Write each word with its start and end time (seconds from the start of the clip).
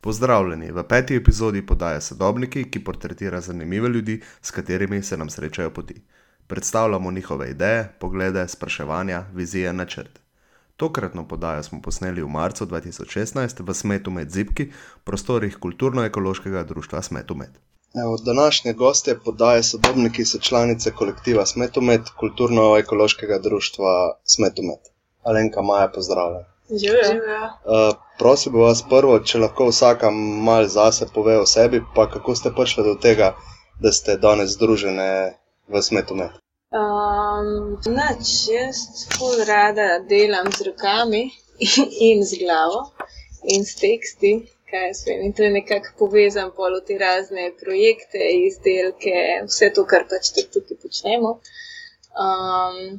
Pozdravljeni 0.00 0.70
v 0.72 0.82
peti 0.82 1.16
epizodi 1.16 1.64
podaje 1.66 2.00
Sodobniki, 2.00 2.64
ki 2.70 2.84
portretira 2.84 3.40
zanimive 3.40 3.88
ljudi, 3.88 4.20
s 4.42 4.50
katerimi 4.50 5.02
se 5.02 5.16
nam 5.16 5.30
srečajo 5.30 5.70
poti. 5.70 5.94
Predstavljamo 6.46 7.10
njihove 7.10 7.50
ideje, 7.50 7.92
poglede, 8.00 8.48
spraševanja, 8.48 9.24
vizije, 9.34 9.72
načrte. 9.72 10.20
Tokratno 10.76 11.28
podajo 11.28 11.62
smo 11.62 11.80
posneli 11.82 12.22
v 12.22 12.28
marcu 12.28 12.66
2016 12.66 13.62
v 13.66 13.74
Smetu 13.74 14.10
med 14.10 14.30
Zipki, 14.30 14.70
prostorih 15.04 15.56
kulturno-ekološkega 15.58 16.62
društva 16.64 17.02
Smetumet. 17.02 17.50
Evo, 17.94 18.16
današnje 18.24 18.72
goste 18.72 19.18
podaje 19.24 19.62
Sodobniki 19.62 20.24
so 20.24 20.38
članice 20.38 20.90
kolektiva 20.90 21.46
Smetumet, 21.46 22.00
kulturno-ekološkega 22.20 23.38
društva 23.38 24.18
Smetumet. 24.24 24.92
Alenka 25.22 25.62
Maja, 25.62 25.88
pozdravljena. 25.88 26.44
Živijo. 26.70 27.20
Uh, 27.64 28.07
prosim 28.18 28.52
bi 28.52 28.58
vas 28.58 28.82
prvo, 28.90 29.18
če 29.30 29.42
lahko 29.44 29.68
vsaka 29.70 30.10
mal 30.48 30.66
zase 30.68 31.08
pove 31.14 31.38
o 31.38 31.46
sebi, 31.46 31.80
pa 31.94 32.08
kako 32.10 32.34
ste 32.34 32.52
prišli 32.56 32.84
do 32.84 32.94
tega, 33.06 33.34
da 33.82 33.92
ste 33.92 34.16
danes 34.16 34.56
združene 34.56 35.08
v 35.68 35.82
Smetumet. 35.82 36.36
Um, 36.68 37.78
nač, 37.88 38.32
jaz 38.52 39.08
ful 39.14 39.44
rada 39.48 39.88
delam 40.10 40.50
z 40.52 40.68
rokami 40.68 41.22
in 42.10 42.24
z 42.24 42.42
glavo 42.42 42.82
in 43.54 43.64
s 43.64 43.78
teksti, 43.80 44.32
kaj 44.70 44.88
jaz 44.88 45.04
vem. 45.06 45.22
In 45.28 45.32
to 45.32 45.46
je 45.46 45.52
nekako 45.54 45.94
povezan 46.02 46.50
pol 46.56 46.76
v 46.80 46.84
te 46.90 46.98
razne 47.00 47.48
projekte, 47.62 48.20
izdelke, 48.48 49.16
vse 49.48 49.70
to, 49.74 49.86
kar 49.88 50.04
pač 50.10 50.32
tukaj 50.36 50.76
počnemo. 50.82 51.38
Um, 52.18 52.98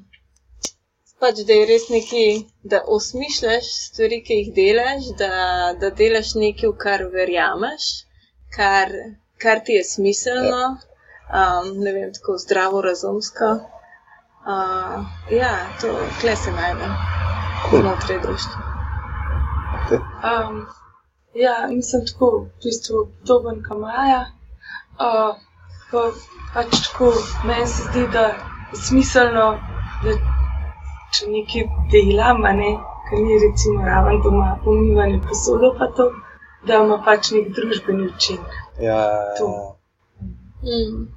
pač 1.20 1.41
da 1.48 1.55
je 1.58 1.66
res 1.70 1.88
nekaj, 1.91 2.30
da 2.72 2.82
osmišljaš 2.98 3.72
stvari, 3.86 4.22
ki 4.26 4.38
jih 4.40 4.52
delaš, 4.55 5.09
da, 5.22 5.32
da 5.82 5.90
delaš 6.02 6.36
nekaj, 6.40 6.70
v 6.72 6.78
kar 6.84 7.04
verjameš, 7.14 7.90
kar, 8.55 8.94
kar 9.44 9.64
ti 9.66 9.76
je 9.76 9.84
smiselno, 9.84 10.64
um, 11.42 11.70
ne 11.84 11.94
vem, 11.98 12.14
tako 12.16 12.38
zdravo, 12.45 12.81
razumsko. 12.81 13.52
Uh, 14.50 15.06
ja, 15.36 15.53
to 15.81 15.92
kle 16.22 16.36
se 16.36 16.52
najdem 16.56 16.95
znotraj 17.70 18.20
društva. 18.23 18.61
Um, 20.30 20.66
ja, 21.33 21.67
mislim, 21.70 22.06
tako 22.08 22.31
v 22.39 22.64
bistvu 22.64 23.06
podoben 23.20 23.64
kot 23.67 23.83
Maja. 23.83 24.26
Uh, 25.00 25.36
pa, 25.92 26.08
pač 26.54 26.72
tako 26.88 27.11
meni 27.45 27.67
se 27.67 27.83
zdi, 27.92 28.08
da 28.14 28.26
je 28.31 28.83
smiselno, 28.88 29.48
da 30.04 30.39
če 31.13 31.29
nekaj 31.33 31.65
delam, 31.91 32.41
ne, 32.61 32.71
ker 33.09 33.23
ni 33.23 33.39
recimo 33.43 33.85
raven 33.85 34.21
doma 34.25 34.52
umivanje 34.65 35.21
posode, 35.27 35.71
pa 35.79 35.88
to, 35.97 36.11
da 36.67 36.83
ima 36.83 36.99
pač 37.05 37.31
nek 37.35 37.49
družbeni 37.55 38.09
učinek. 38.11 38.61
Ja, 38.81 39.02
To. 39.39 39.49
Mm. 40.59 41.07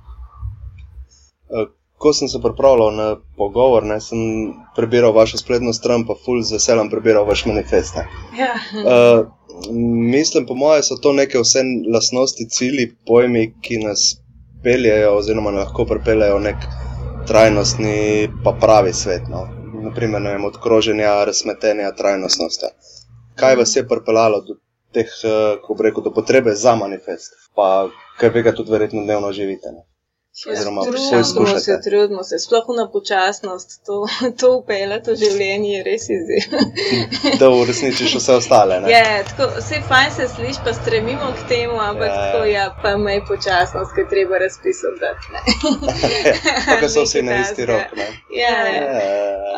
uh, 1.50 1.68
ko 1.98 2.12
sem 2.12 2.28
se 2.28 2.38
pripravljal 2.42 2.94
na 2.94 3.06
pogovor, 3.36 3.84
ne, 3.86 4.00
sem 4.00 4.18
prebiral 4.76 5.12
vašo 5.12 5.38
spletno 5.38 5.72
stran, 5.72 6.06
pa 6.06 6.14
ful 6.24 6.42
z 6.42 6.56
veseljem 6.58 6.90
prebiral 6.90 7.26
vaš 7.26 7.46
manifest. 7.46 7.94
ne. 7.96 8.06
Ja, 8.38 8.52
Uh, 8.72 9.26
mislim, 10.14 10.46
po 10.46 10.54
mojem, 10.54 10.82
so 10.82 10.96
to 10.96 11.12
neke 11.12 11.38
vse 11.38 11.62
lastnosti, 11.94 12.48
cilji, 12.48 12.94
pojmi, 13.06 13.52
ki 13.62 13.78
nas 13.84 14.16
peljejo, 14.62 15.16
oziroma 15.16 15.50
lahko 15.50 15.84
pripeljejo 15.84 16.38
nek 16.38 16.56
trajnostni, 17.26 18.28
pa 18.44 18.52
pravi 18.60 18.92
svet. 18.92 19.28
No. 19.30 19.61
Naprimer, 19.82 20.22
vem, 20.22 20.44
od 20.44 20.58
kroženja, 20.62 21.24
razmetenja, 21.24 21.92
trajnostnosti. 21.92 22.66
Kaj 23.36 23.56
vas 23.56 23.76
je 23.76 23.88
pripeljalo 23.88 24.40
do 24.46 24.54
teh, 24.92 25.06
eh, 25.24 25.56
kako 25.60 25.74
bi 25.74 25.88
rekel, 25.88 26.04
do 26.04 26.12
potrebe 26.14 26.54
za 26.54 26.74
manifest, 26.76 27.34
pa 27.56 27.88
kaj 28.20 28.30
vi 28.34 28.42
ga 28.42 28.52
tudi 28.52 28.72
verjetno 28.72 29.02
dnevno 29.02 29.32
živite? 29.32 29.72
Ne? 29.72 29.82
Oziroma, 30.52 30.80
vse 30.80 30.90
Trudimo 30.90 31.10
se, 31.12 31.20
izkušate. 31.20 31.80
trudimo 31.84 32.22
se, 32.24 32.38
sploh 32.38 32.64
na 32.76 32.90
počasnost, 32.90 33.84
to, 33.86 34.06
to 34.40 34.56
upele, 34.56 34.96
to 35.02 35.14
življenje 35.14 35.70
je 35.70 35.82
res 35.82 36.06
izziv. 36.08 36.46
Da 37.40 37.50
uresničiš 37.50 38.14
vse 38.14 38.32
ostale. 38.34 38.80
Ne? 38.80 38.90
Ja, 38.90 39.02
tako, 39.24 39.50
vse 39.58 39.82
fajn 39.88 40.10
se 40.10 40.28
sliši, 40.28 40.64
pa 40.64 40.72
stremimo 40.72 41.28
k 41.32 41.48
temu, 41.48 41.76
ampak 41.80 42.08
Ja. 42.08 42.14
ja. 42.14 42.24
tako, 42.24 42.44
ja, 42.44 42.64
pa 42.82 42.96
mej 42.96 43.20
počasnost, 43.28 43.92
ki 43.94 44.00
je 44.00 44.08
treba 44.08 44.38
razpisati. 44.38 45.12
Tako 46.70 46.88
so 46.88 47.02
vsi 47.02 47.22
na 47.22 47.40
isti 47.40 47.66
rok. 47.66 47.92
Ne? 47.96 48.08
Ja. 48.32 48.56
Ja. 48.68 48.88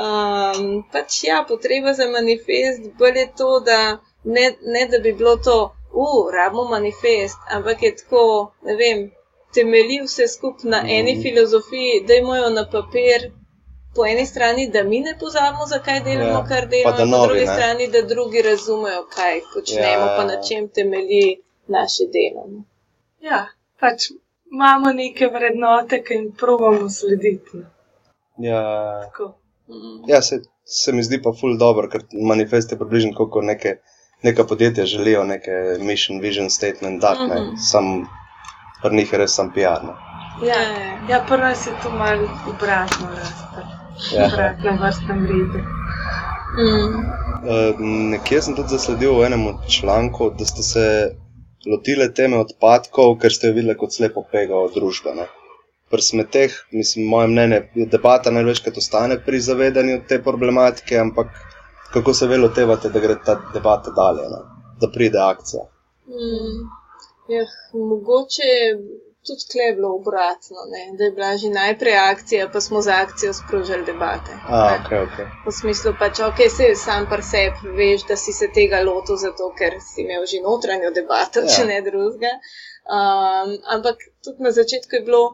Um, 0.00 0.84
pač 0.92 1.24
ja, 1.24 1.44
potreba 1.48 1.94
za 1.94 2.06
manifest 2.08 2.90
bolj 2.98 3.18
je 3.18 3.28
to, 3.36 3.60
da 3.60 3.80
ne, 4.24 4.46
ne 4.66 4.88
da 4.88 4.98
bi 4.98 5.12
bilo 5.12 5.36
to, 5.38 5.58
uh, 5.94 6.32
rabimo 6.34 6.64
manifest, 6.64 7.38
ampak 7.50 7.82
je 7.82 7.96
tako, 7.96 8.24
ne 8.62 8.74
vem, 8.76 9.10
temelji 9.54 10.00
vse 10.02 10.28
skupaj 10.28 10.70
na 10.70 10.80
eni 10.88 11.12
Mhm. 11.12 11.22
filozofiji, 11.22 12.04
da 12.06 12.14
imajo 12.14 12.50
na 12.50 12.64
papir. 12.66 13.30
Po 13.94 14.06
eni 14.06 14.26
strani, 14.26 14.70
da 14.70 14.82
mi 14.84 15.00
ne 15.00 15.12
pozabimo, 15.20 15.66
zakaj 15.66 16.00
delamo, 16.02 16.30
Ja, 16.32 16.44
kar 16.44 16.68
delamo, 16.68 16.96
da 16.98 17.18
po 17.18 17.26
drugi 17.26 17.40
ne. 17.40 17.46
strani, 17.46 17.88
da 17.88 18.02
drugi 18.04 18.42
razumejo, 18.42 19.02
kaj 19.08 19.40
počnemo, 19.54 19.84
Ja. 20.02 20.14
pa 20.16 20.24
na 20.24 20.42
čem 20.42 20.68
temelji 20.70 21.36
naše 21.68 22.04
delo. 22.08 22.42
ne. 22.48 22.62
ja, 23.22 23.46
pač 23.80 24.08
imamo 24.52 24.92
neke 24.92 25.26
vrednote, 25.28 26.02
ki 26.02 26.14
jim 26.14 26.32
pravimo 26.32 26.90
slediti. 26.90 27.56
ne. 28.36 28.48
Ja. 28.48 28.62
Mm. 29.68 30.02
Ja, 30.06 30.22
se, 30.22 30.36
se 30.66 30.92
mi 30.92 31.02
zdi 31.02 31.22
pa 31.22 31.32
ful 31.32 31.56
dobro, 31.58 31.88
ker 31.88 32.00
manifest 32.12 32.72
je 32.72 32.78
približno 32.78 33.12
kot 33.14 33.44
neke, 33.44 33.76
neka 34.22 34.44
podjetja 34.44 34.84
želijo 34.86 35.24
neke 35.24 35.50
mission, 35.80 36.20
vision 36.20 36.50
statement, 36.50 37.00
tak, 37.00 37.18
mm 37.18 37.24
Mhm. 37.24 37.32
-hmm. 37.34 37.56
sam 37.62 38.06
pri 38.84 39.00
njih 39.00 39.12
je 39.12 39.24
res 39.24 39.40
sam 39.40 39.50
PR. 39.56 39.88
Ne? 39.88 39.96
Ja, 40.44 40.60
Ja, 41.08 41.24
prvo 41.28 41.54
se 41.54 41.70
to 41.82 41.90
malo 41.90 42.28
obratno 42.48 43.08
razpre. 43.16 43.62
Ja. 44.12 44.26
Obratno 44.26 44.72
vrstnem 44.80 45.26
redu. 45.26 45.58
Mm. 46.58 48.10
Nekje 48.10 48.40
sem 48.42 48.56
tudi 48.56 48.72
zasledil 48.72 49.12
v 49.18 49.26
enem 49.26 49.46
od 49.46 49.66
člankov, 49.68 50.30
da 50.38 50.46
ste 50.48 50.62
se 50.62 50.84
lotili 51.66 52.08
teme 52.14 52.38
odpadkov, 52.40 53.18
ker 53.20 53.32
ste 53.32 53.50
jo 53.50 53.56
videli 53.58 53.76
kot 53.76 53.92
slepo 53.92 54.24
pega 54.32 54.56
od 54.56 54.72
družbe. 54.78 55.12
Ne? 55.18 55.26
Pri 55.92 56.02
smeteh, 56.02 56.56
mislim, 56.72 57.08
moje 57.08 57.28
mnenje 57.28 57.60
je, 57.74 57.86
debata 57.92 58.32
največkrat 58.32 58.80
ostane 58.80 59.18
pri 59.26 59.40
zavedanju 59.40 60.00
te 60.08 60.22
problematike, 60.22 60.96
ampak 60.98 61.36
kako 61.92 62.14
se 62.14 62.26
vi 62.26 62.40
lotevate, 62.40 62.88
da 62.88 63.00
gre 63.00 63.18
ta 63.26 63.36
debata 63.52 63.92
dalje, 63.92 64.24
ne? 64.32 64.40
da 64.80 64.88
pride 64.88 65.20
akcija. 65.20 65.68
Mm, 66.08 66.64
jah, 67.28 67.50
mogoče 67.72 68.42
je 68.42 68.68
tudi 69.26 69.44
tle 69.52 69.72
bilo 69.76 69.94
obratno, 69.94 70.56
ne? 70.72 70.96
da 70.96 71.04
je 71.04 71.10
bila 71.10 71.36
že 71.36 71.48
najprej 71.48 71.96
akcija, 71.98 72.48
pa 72.52 72.60
smo 72.60 72.82
za 72.82 72.94
akcijo 73.04 73.32
sprožili 73.32 73.84
debate. 73.84 74.32
A, 74.48 74.70
ne. 74.70 74.76
ok, 74.76 74.90
ok. 75.06 75.16
V 75.46 75.52
smislu 75.60 75.94
pač, 75.98 76.20
ok, 76.20 76.38
se 76.56 76.74
sam 76.74 77.06
par 77.10 77.22
sebi 77.22 77.72
veš, 77.78 78.04
da 78.08 78.16
si 78.16 78.32
se 78.32 78.50
tega 78.54 78.82
lotil, 78.82 79.16
zato 79.16 79.48
ker 79.58 79.80
si 79.80 80.02
imel 80.02 80.26
že 80.26 80.42
notranjo 80.44 80.90
debato, 80.90 81.40
ja. 81.40 81.56
če 81.56 81.64
ne 81.70 81.80
drugega. 81.88 82.34
Um, 82.84 83.56
ampak 83.76 83.96
tudi 84.24 84.44
na 84.44 84.52
začetku 84.52 84.96
je 84.96 85.04
bilo 85.08 85.24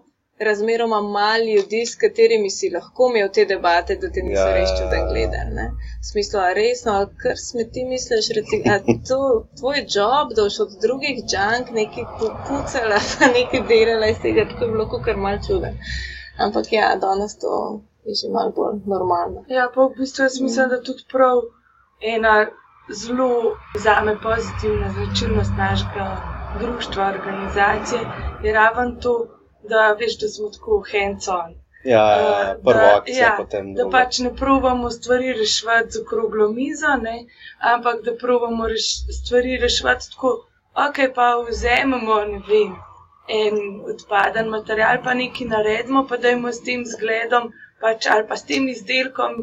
razmeroma 0.41 1.01
malo 1.01 1.45
ljudi, 1.45 1.87
s 1.87 1.95
katerimi 2.03 2.51
si 2.51 2.71
lahko 2.75 3.09
imel 3.11 3.28
te 3.34 3.45
debate, 3.45 3.97
da 4.03 4.11
te 4.15 4.23
niso 4.23 4.41
Ja. 4.41 4.49
ja. 4.49 4.55
res 4.55 4.71
čuden 4.78 5.03
gledali. 5.11 5.55
ne. 5.59 5.67
V 6.03 6.06
smislu, 6.11 6.41
a 6.41 6.53
resno, 6.53 6.93
a 6.93 7.06
kar 7.23 7.37
smeti 7.49 7.84
misliš, 7.84 8.28
reci, 8.37 8.62
a 8.73 8.78
to 9.09 9.21
tvoj 9.59 9.84
job, 9.97 10.33
da 10.37 10.43
boš 10.43 10.61
od 10.65 10.73
drugih 10.84 11.17
džank 11.31 11.71
nekaj 11.81 12.05
pucala, 12.49 12.99
pa 13.19 13.28
nekaj 13.37 13.62
delala 13.73 14.06
iz 14.06 14.19
tega, 14.23 14.49
tako 14.51 14.65
je 14.65 14.71
bilo 14.71 15.03
kar 15.05 15.17
mal 15.17 15.37
čuden. 15.47 15.75
Ampak 16.39 16.72
ja, 16.72 16.97
danes 16.97 17.39
to 17.39 17.81
je 18.05 18.15
že 18.21 18.33
malo 18.33 18.51
bolj 18.57 18.77
normalno. 18.87 19.45
Ja, 19.49 19.69
pa 19.75 19.81
v 19.84 19.95
bistvu 19.99 20.25
jaz 20.25 20.41
mislim, 20.41 20.69
da 20.69 20.83
tudi 20.83 21.05
prav 21.12 21.37
ena 22.15 22.47
zelo 23.01 23.57
zame 23.78 24.17
pozitivna 24.22 24.89
značilnost 24.97 25.53
našega 25.59 26.07
društva, 26.61 27.13
organizacije 27.15 28.01
je 28.42 28.53
raven 28.53 28.97
to, 29.01 29.40
da 29.71 29.93
veš, 29.95 30.19
da 30.19 30.28
smo 30.28 30.51
tako 30.51 30.83
hands-on. 30.89 31.51
Ja, 31.84 32.05
Eh, 32.15 32.55
prva 32.63 32.81
da- 32.83 32.97
akcija, 32.97 33.21
ja, 33.21 33.34
potem 33.39 33.69
Da 33.71 33.78
druga. 33.78 33.93
pač 33.95 34.19
ne 34.19 34.34
provamo 34.37 34.91
stvari 34.91 35.33
reševati 35.34 35.91
z 35.91 36.01
okroglo 36.01 36.49
mizo, 36.51 36.97
ne, 36.99 37.15
ampak 37.67 38.03
da 38.03 38.13
provamo 38.17 38.67
reš, 38.69 38.89
stvari 39.15 39.57
reševati 39.59 40.11
tako, 40.11 40.33
ok, 40.78 40.99
pa 41.15 41.28
vzamemo, 41.43 42.19
ne 42.27 42.41
vem, 42.49 42.75
en 43.31 43.57
odpaden 43.87 44.49
material, 44.51 44.99
pa 45.05 45.15
nekaj 45.15 45.47
naredimo, 45.49 46.05
pa 46.05 46.16
dajmo 46.19 46.49
s 46.51 46.61
tem 46.63 46.84
zgledom, 46.87 47.49
pač, 47.81 48.07
ali 48.09 48.27
pa 48.27 48.37
s 48.37 48.45
tem 48.45 48.69
izdelkom 48.69 49.41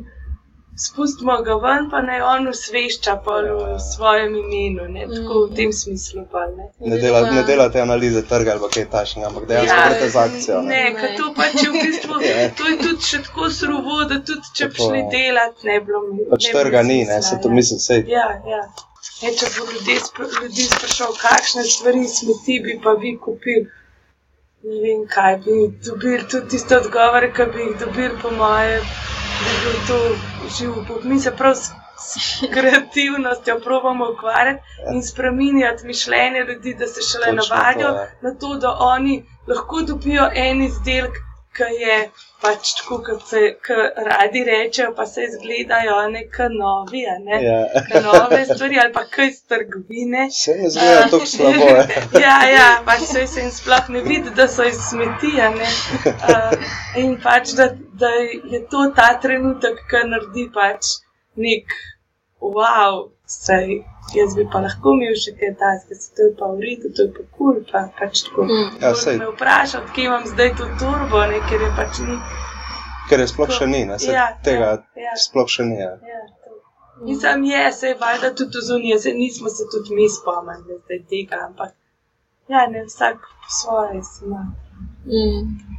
spustimo 0.78 1.36
ga 1.42 1.56
ven, 1.58 1.90
pa 1.90 2.02
naj 2.02 2.22
on 2.24 2.48
usvešča 2.48 3.16
pa 3.20 3.36
v 3.42 3.62
svojem 3.84 4.36
imenu, 4.38 4.88
ne, 4.90 5.06
tako 5.08 5.40
v 5.42 5.56
tem 5.56 5.72
smislu. 5.74 6.26
Pa, 6.32 6.44
ne. 6.50 6.68
Ne, 6.82 6.98
dela, 6.98 7.22
ne 7.30 7.44
delate 7.44 7.82
analize 7.82 8.22
trga 8.24 8.52
ali 8.54 8.70
kaj 8.70 8.86
takšnega, 8.88 9.28
ampak 9.28 9.48
dejansko 9.48 9.76
Ja, 9.76 9.86
greste 9.88 10.10
z 10.10 10.18
akcijo. 10.18 10.62
Ne, 10.64 10.82
Ne. 10.84 10.94
ker 10.94 11.16
to 11.18 11.30
pač 11.34 11.56
v 11.64 11.74
bistvu, 11.76 12.20
Ja. 12.30 12.50
to 12.52 12.64
je 12.66 12.78
tudi 12.80 13.04
še 13.04 13.22
tako 13.24 13.50
surovo, 13.52 14.04
da 14.06 14.20
tudi 14.22 14.54
če 14.54 14.68
bi 14.68 14.78
šli 14.80 15.00
je. 15.00 15.08
delati, 15.12 15.60
ne 15.64 15.80
bi 15.80 15.86
bilo 15.86 16.02
mi. 16.04 16.20
Pač 16.28 16.44
ne 16.44 16.52
bi 16.52 16.60
trga 16.60 16.84
ni, 16.84 17.00
ne, 17.06 17.22
se 17.24 17.40
to 17.40 17.50
ja. 17.50 17.54
mislim, 17.54 17.80
sej. 17.82 18.04
Ja, 18.10 18.28
ja. 18.48 18.62
E, 19.20 19.34
če 19.34 19.50
bo 19.50 19.66
ljudje, 19.68 19.98
spra- 20.02 20.32
ljudi 20.36 20.64
sprašal, 20.68 21.14
kakšne 21.18 21.64
stvari 21.66 22.06
smeti 22.10 22.60
bi 22.60 22.80
pa 22.80 22.94
vi 22.96 23.18
kupili. 23.20 23.66
Ne 24.64 24.78
vem, 24.82 25.04
kaj 25.08 25.38
bi 25.40 25.56
dobili, 25.82 26.24
tudi 26.26 26.50
tiste 26.50 26.78
odgovore, 26.78 27.32
ki 27.32 27.46
bi 27.48 27.62
jih 27.62 27.76
dobili, 27.80 28.14
po 28.22 28.30
moje, 29.44 29.56
bi 29.56 29.64
bil 29.64 29.80
to 29.88 29.98
živ 30.58 30.72
Bog. 30.88 31.06
Mi 31.06 31.20
se 31.20 31.36
prav 31.36 31.56
s, 31.56 31.72
s 32.00 32.16
kreativnostjo 32.56 33.60
probamo 33.64 34.12
ukvarjati 34.12 34.64
in 34.94 35.04
spremenjati 35.04 35.88
mišljenje 35.88 36.40
ljudi, 36.48 36.74
da 36.74 36.88
se 36.88 37.02
šele 37.02 37.26
Točno 37.26 37.42
to, 37.42 37.56
navadijo 37.56 37.88
ja. 37.88 38.08
na 38.22 38.36
to, 38.40 38.56
da 38.56 38.78
oni 38.80 39.26
lahko 39.48 39.82
dobijo 39.82 40.30
en 40.34 40.62
izdelek, 40.62 41.16
ki 41.58 41.70
je 41.82 41.98
pač 42.42 42.74
tako, 42.78 42.98
kot 43.06 43.24
se 43.30 43.42
radi 44.08 44.44
rečejo, 44.46 44.92
pa 44.98 45.06
se 45.10 45.24
izgledajo 45.26 45.96
neka 46.14 46.50
novi, 46.54 47.02
a 47.14 47.16
ne. 47.24 47.40
Ja. 47.44 47.58
Ke 47.88 48.02
nove 48.06 48.44
stvari 48.46 48.80
ali 48.84 48.94
pa 48.94 49.04
kaj 49.16 49.28
iz 49.32 49.42
trgovine. 49.50 50.28
Se 50.32 50.56
ne 50.62 50.70
zgleda 50.70 51.08
tako 51.12 51.26
slabo. 51.26 51.68
ja. 51.74 51.88
ja, 52.26 52.38
ja, 52.52 52.70
pač 52.86 53.08
se, 53.12 53.26
se 53.28 53.42
jim 53.42 53.52
sploh 53.52 53.90
ne 53.96 54.06
vidi, 54.06 54.36
da 54.38 54.48
so 54.48 54.68
iz 54.70 54.80
smeti. 54.90 55.34
Uh, 55.42 56.56
in 57.04 57.18
pač, 57.24 57.56
da, 57.58 57.72
da 58.04 58.14
je 58.54 58.64
to 58.72 58.88
ta 58.96 59.12
trenutek, 59.22 59.84
ki 59.90 60.06
naredi 60.14 60.50
pač 60.54 60.98
nek 61.38 61.78
wow, 62.42 63.10
sej. 63.26 63.84
Jaz 64.16 64.36
bi 64.36 64.48
pa 64.52 64.62
lahko 64.64 64.94
imel 64.96 65.16
še 65.20 65.34
kaj 65.40 65.54
takega, 65.60 65.96
se 66.00 66.14
to 66.16 66.28
je 66.28 66.34
pa 66.40 66.48
v 66.48 66.62
redu, 66.64 66.92
to 66.96 67.08
je 67.08 67.12
pa 67.16 67.24
kul, 67.24 67.32
cool, 67.38 67.64
pa 67.72 67.82
pač 68.00 68.24
tako. 68.28 68.46
Mm. 68.48 68.70
Ja, 68.82 68.94
sej. 68.96 69.18
me 69.20 69.28
vpraša, 69.34 69.82
odkje 69.84 70.06
imam 70.08 70.24
zdaj 70.30 70.54
to 70.60 70.68
turbo, 70.80 71.24
ne, 71.32 71.42
ker 71.50 71.66
je 71.66 71.72
pač 71.80 72.00
ni. 72.08 72.16
Ker 73.10 73.24
je 73.24 73.28
sploh 73.34 73.52
še 73.52 73.68
ni, 73.68 73.82
ne, 73.90 74.00
se 74.00 74.14
Ja, 74.16 74.30
tega 74.44 74.70
ja, 74.70 75.10
ja. 75.10 75.16
sploh 75.20 75.52
še 75.52 75.68
ni. 75.68 75.80
Ja. 75.82 75.92
Ja, 76.08 76.22
to. 76.46 76.56
Mislim, 77.08 77.44
je, 77.52 77.66
se 77.74 77.92
je 77.92 78.00
valjda 78.00 78.32
tudi 78.36 78.64
zunije, 78.70 79.00
se 79.00 79.14
nismo 79.16 79.52
se 79.52 79.68
tudi 79.74 79.96
mi 79.96 80.08
spomnili 80.12 81.04
tega, 81.12 81.44
ampak 81.50 81.76
ja, 82.48 82.64
ne 82.72 82.86
vsak 82.88 83.28
po 83.44 83.58
svoje 83.60 84.02
ima. 84.24 84.46
Mm. 85.04 85.77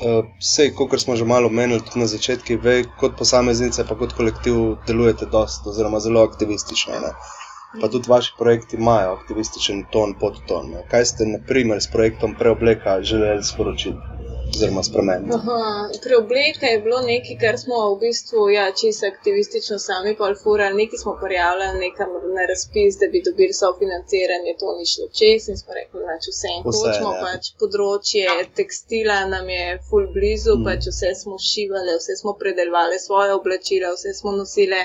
Uh, 0.00 0.24
Sej, 0.40 0.70
kot 0.72 0.96
smo 1.00 1.16
že 1.16 1.24
malo 1.28 1.46
omenili 1.46 1.80
tudi 1.84 2.00
na 2.00 2.06
začetku, 2.08 2.56
ve, 2.62 2.76
kot 2.96 3.18
posameznice, 3.18 3.84
pa 3.84 3.94
kot 3.94 4.14
kolektiv 4.16 4.54
delujete 4.88 5.28
oziroma 5.66 6.00
zelo 6.00 6.22
aktivistično. 6.24 7.00
Ne? 7.00 7.12
Pa 7.80 7.88
tudi 7.88 8.08
vaši 8.08 8.32
projekti 8.38 8.76
imajo 8.76 9.12
aktivističen 9.12 9.84
ton, 9.92 10.14
podton. 10.20 10.70
Ne? 10.70 10.86
Kaj 10.90 11.04
ste, 11.04 11.26
na 11.26 11.38
primer, 11.46 11.82
s 11.82 11.90
projektom 11.92 12.34
Preobleka 12.34 12.96
želeli 13.02 13.44
sporočiti, 13.44 13.98
oziroma 14.50 14.82
spremeniti? 14.82 15.30
Aha, 15.34 15.58
preobleka 16.04 16.66
je 16.66 16.80
bilo 16.80 16.98
nekaj, 17.02 17.36
kar 17.38 17.54
smo 17.58 17.76
v 17.90 17.98
bistvu 18.00 18.40
ja, 18.50 18.66
čisto 18.72 19.06
aktivistično 19.06 19.76
sami 19.78 20.16
polfurali. 20.16 20.74
Nekaj 20.74 20.98
smo 20.98 21.12
prijavljali 21.24 21.78
nekam 21.80 22.08
na 22.36 22.44
razpis, 22.46 22.92
da 23.00 23.06
bi 23.12 23.22
dobili 23.28 23.52
sofinanciranje, 23.54 24.52
to 24.60 24.68
ni 24.78 24.86
šlo 24.92 25.06
čez 25.18 25.48
in 25.48 25.56
smo 25.56 25.70
rekli, 25.74 26.00
da 26.00 26.14
vse 26.26 26.48
en 26.54 26.62
hočemo. 26.66 27.10
ja. 27.14 27.20
Pač 27.24 27.42
področje 27.60 28.24
tekstila 28.54 29.18
nam 29.26 29.46
je 29.48 29.64
full 29.88 30.06
blizu, 30.16 30.52
Mm. 30.56 30.64
pač 30.66 30.82
vse 30.86 31.10
smo 31.14 31.36
šivali, 31.50 31.92
vse 32.00 32.14
smo 32.16 32.32
predelovali 32.34 32.98
svoje 32.98 33.30
oblačila, 33.34 33.92
vse 33.94 34.12
smo 34.14 34.30
nosili 34.32 34.82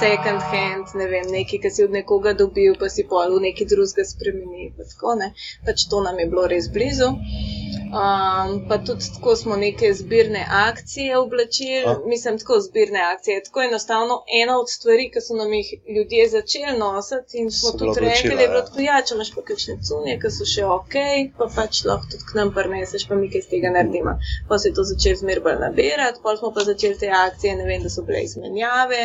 second 0.00 0.40
hand, 0.52 0.86
ne 0.94 1.06
vem, 1.06 1.26
nekaj, 1.30 1.58
ki 1.58 1.70
si 1.70 1.84
od 1.84 1.90
nekoga 1.90 2.32
dobil, 2.34 2.74
pa 2.80 2.88
si 2.88 3.02
pol 3.04 3.36
v 3.36 3.40
nekaj 3.46 3.66
drugega 3.66 4.04
spremenil. 4.04 4.70
Pa 4.76 4.82
tako, 4.84 5.14
ne. 5.14 5.28
pač 5.66 5.88
to 5.90 6.00
nam 6.00 6.18
je 6.18 6.26
bilo 6.26 6.46
res 6.46 6.68
blizu. 6.68 7.08
Um, 7.90 8.68
pa 8.68 8.78
tudi 8.78 9.04
tako 9.14 9.36
smo 9.36 9.56
neke 9.56 9.94
zbirne 9.94 10.46
akcije 10.50 11.18
oblačili, 11.18 11.84
A? 11.86 11.98
mislim, 12.06 12.38
tako 12.38 12.60
zbirne 12.60 13.00
akcije. 13.00 13.42
Tako 13.44 13.62
enostavno 13.62 14.22
ena 14.42 14.60
od 14.60 14.70
stvari, 14.70 15.10
ki 15.10 15.20
so 15.20 15.34
nam 15.34 15.52
jih 15.52 15.74
ljudje 15.96 16.28
začeli 16.28 16.78
nositi 16.78 17.38
in 17.38 17.50
smo 17.50 17.70
So 17.70 17.78
tudi 17.78 18.00
rekli, 18.00 18.06
oblačila, 18.06 18.40
je 18.42 18.48
bilo 18.48 18.58
ja. 18.58 18.66
tako, 18.66 18.80
ja, 18.80 19.02
če 19.06 19.14
imaš 19.14 19.34
pa 19.34 19.42
kakšne 19.42 19.74
cunje, 19.88 20.14
ki 20.22 20.30
so 20.36 20.46
še 20.54 20.64
ok, 20.76 20.96
pa 21.38 21.50
pač 21.56 21.82
lahko 21.90 22.12
tudi 22.12 22.30
k 22.30 22.38
nam 22.38 22.54
prineseš, 22.54 23.08
pa 23.08 23.18
mi 23.18 23.30
kaj 23.32 23.42
z 23.46 23.52
tega 23.56 23.74
naredimo. 23.74 24.14
Pa 24.48 24.58
se 24.58 24.68
je 24.68 24.74
to 24.78 24.86
začelo 24.92 25.22
zmer 25.24 25.42
bolj 25.44 25.58
nabirati, 25.66 26.22
pa 26.22 26.36
smo 26.36 26.54
pa 26.54 26.66
začeli 26.70 26.98
te 27.02 27.10
akcije, 27.24 27.56
ne 27.56 27.66
vem, 27.72 27.82
da 27.82 27.90
so 27.90 28.06
bile 28.06 28.22
izmenjave, 28.22 29.04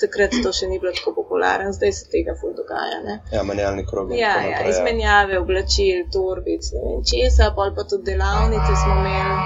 takrat 0.00 0.34
to 0.42 0.52
še 0.52 0.68
ni 0.70 0.78
bilo 0.82 0.92
tako 0.96 1.14
popularno, 1.20 1.72
zdaj 1.72 1.92
se 1.92 2.08
tega 2.12 2.34
ful 2.40 2.54
dogaja. 2.56 2.98
Ne? 3.04 3.18
Ja, 3.32 3.44
menjalni 3.46 3.86
krog. 3.86 4.10
Ja, 4.12 4.34
ja, 4.42 4.58
naprej, 4.58 4.72
izmenjave 4.74 5.38
oblačil, 5.38 6.04
torbic, 6.14 6.70
ne 6.74 6.82
vem 6.88 7.06
česa, 7.10 7.52
pol 7.56 7.74
pa 7.76 7.86
tudi 7.90 8.10
delavnice 8.10 8.76
smo 8.82 8.98
imeli, 9.00 9.38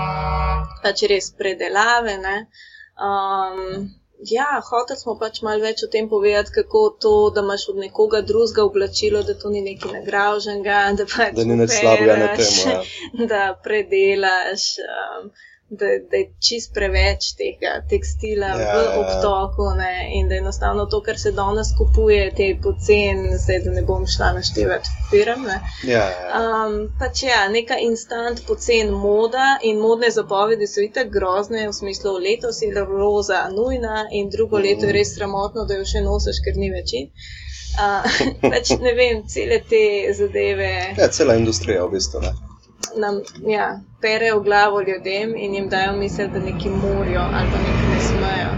pač 0.84 1.04
res 1.12 1.30
predelave. 1.38 2.16
Ne. 2.24 2.36
Um, 2.98 3.90
ja, 4.32 4.48
hoteli 4.70 5.00
smo 5.02 5.18
pač 5.20 5.42
malo 5.46 5.62
več 5.62 5.84
o 5.84 5.90
tem 5.92 6.08
povedati, 6.10 6.54
kako 6.56 6.84
to, 7.02 7.14
da 7.34 7.44
imaš 7.44 7.68
od 7.74 7.82
nekoga 7.84 8.22
drugega 8.30 8.64
oblačilo, 8.64 9.22
da 9.28 9.36
to 9.38 9.52
ni 9.52 9.62
nekaj 9.66 10.00
nagraženega, 10.00 10.80
da 11.02 11.08
pač 11.12 11.36
Da 11.36 11.46
ni 11.50 11.60
nič 11.60 11.76
slabega 11.76 12.16
na 12.24 12.32
tem. 12.40 12.56
Ja. 12.64 12.80
da 13.34 13.44
predelaš. 13.68 14.72
Um, 14.88 15.30
Da, 15.70 15.85
da 16.11 16.17
je 16.17 16.31
čist 16.41 16.70
preveč 16.73 17.35
tega 17.37 17.75
tekstila 17.91 18.47
Ja, 18.56 18.69
v 18.73 19.03
obtoku, 19.03 19.67
ne, 19.76 20.09
in 20.17 20.29
da 20.29 20.35
je 20.35 20.41
enostavno 20.41 20.87
to, 20.87 21.03
kar 21.05 21.19
se 21.20 21.32
danes 21.32 21.75
kupuje, 21.79 22.31
te 22.35 22.56
poceni, 22.62 23.37
zdaj 23.38 23.59
da 23.67 23.70
ne 23.70 23.82
bom 23.82 24.06
šla 24.06 24.31
naštevati 24.32 24.88
firm. 25.11 25.44
Ne. 25.44 25.59
Ja, 25.85 26.06
ja. 26.09 26.41
Um, 26.41 26.79
pač 26.99 27.23
ja, 27.23 27.43
neka 27.49 27.76
instant 27.85 28.41
pocen 28.47 28.94
moda 28.97 29.59
in 29.62 29.76
modne 29.79 30.09
zapovedi 30.11 30.67
so 30.67 30.81
itak 30.81 31.12
grozne, 31.12 31.69
v 31.69 31.73
smislu 31.73 32.17
letos 32.19 32.62
je 32.62 32.73
roza 32.73 33.44
nujna 33.53 34.06
in 34.11 34.31
drugo 34.31 34.56
Mhm. 34.59 34.65
leto 34.65 34.87
je 34.87 34.93
res 34.93 35.15
sramotno, 35.15 35.65
da 35.69 35.75
jo 35.75 35.85
še 35.85 36.00
nosiš, 36.00 36.41
ker 36.44 36.56
ni 36.56 36.70
več. 36.70 36.93
in. 36.93 37.11
Uh, 37.79 38.03
pač 38.56 38.70
ne 38.81 38.94
vem, 38.97 39.26
cele 39.29 39.61
te 39.69 39.85
zadeve 40.17 40.94
ja, 40.97 41.09
cela 41.09 41.37
industrija 41.37 41.85
v 41.85 41.91
bistvu. 41.91 42.25
Ne. 42.25 42.32
Nam 42.96 43.14
ja, 43.49 43.67
perejo 44.00 44.40
glavo 44.40 44.81
ljudem 44.82 45.37
in 45.37 45.55
jim 45.55 45.69
dajo 45.69 45.93
misel, 45.94 46.29
da 46.29 46.38
neki 46.40 46.69
morajo 46.70 47.20
ali 47.31 47.49
pa 47.49 47.58
neki 47.58 47.87
ne 47.88 48.00
smejo. 48.02 48.50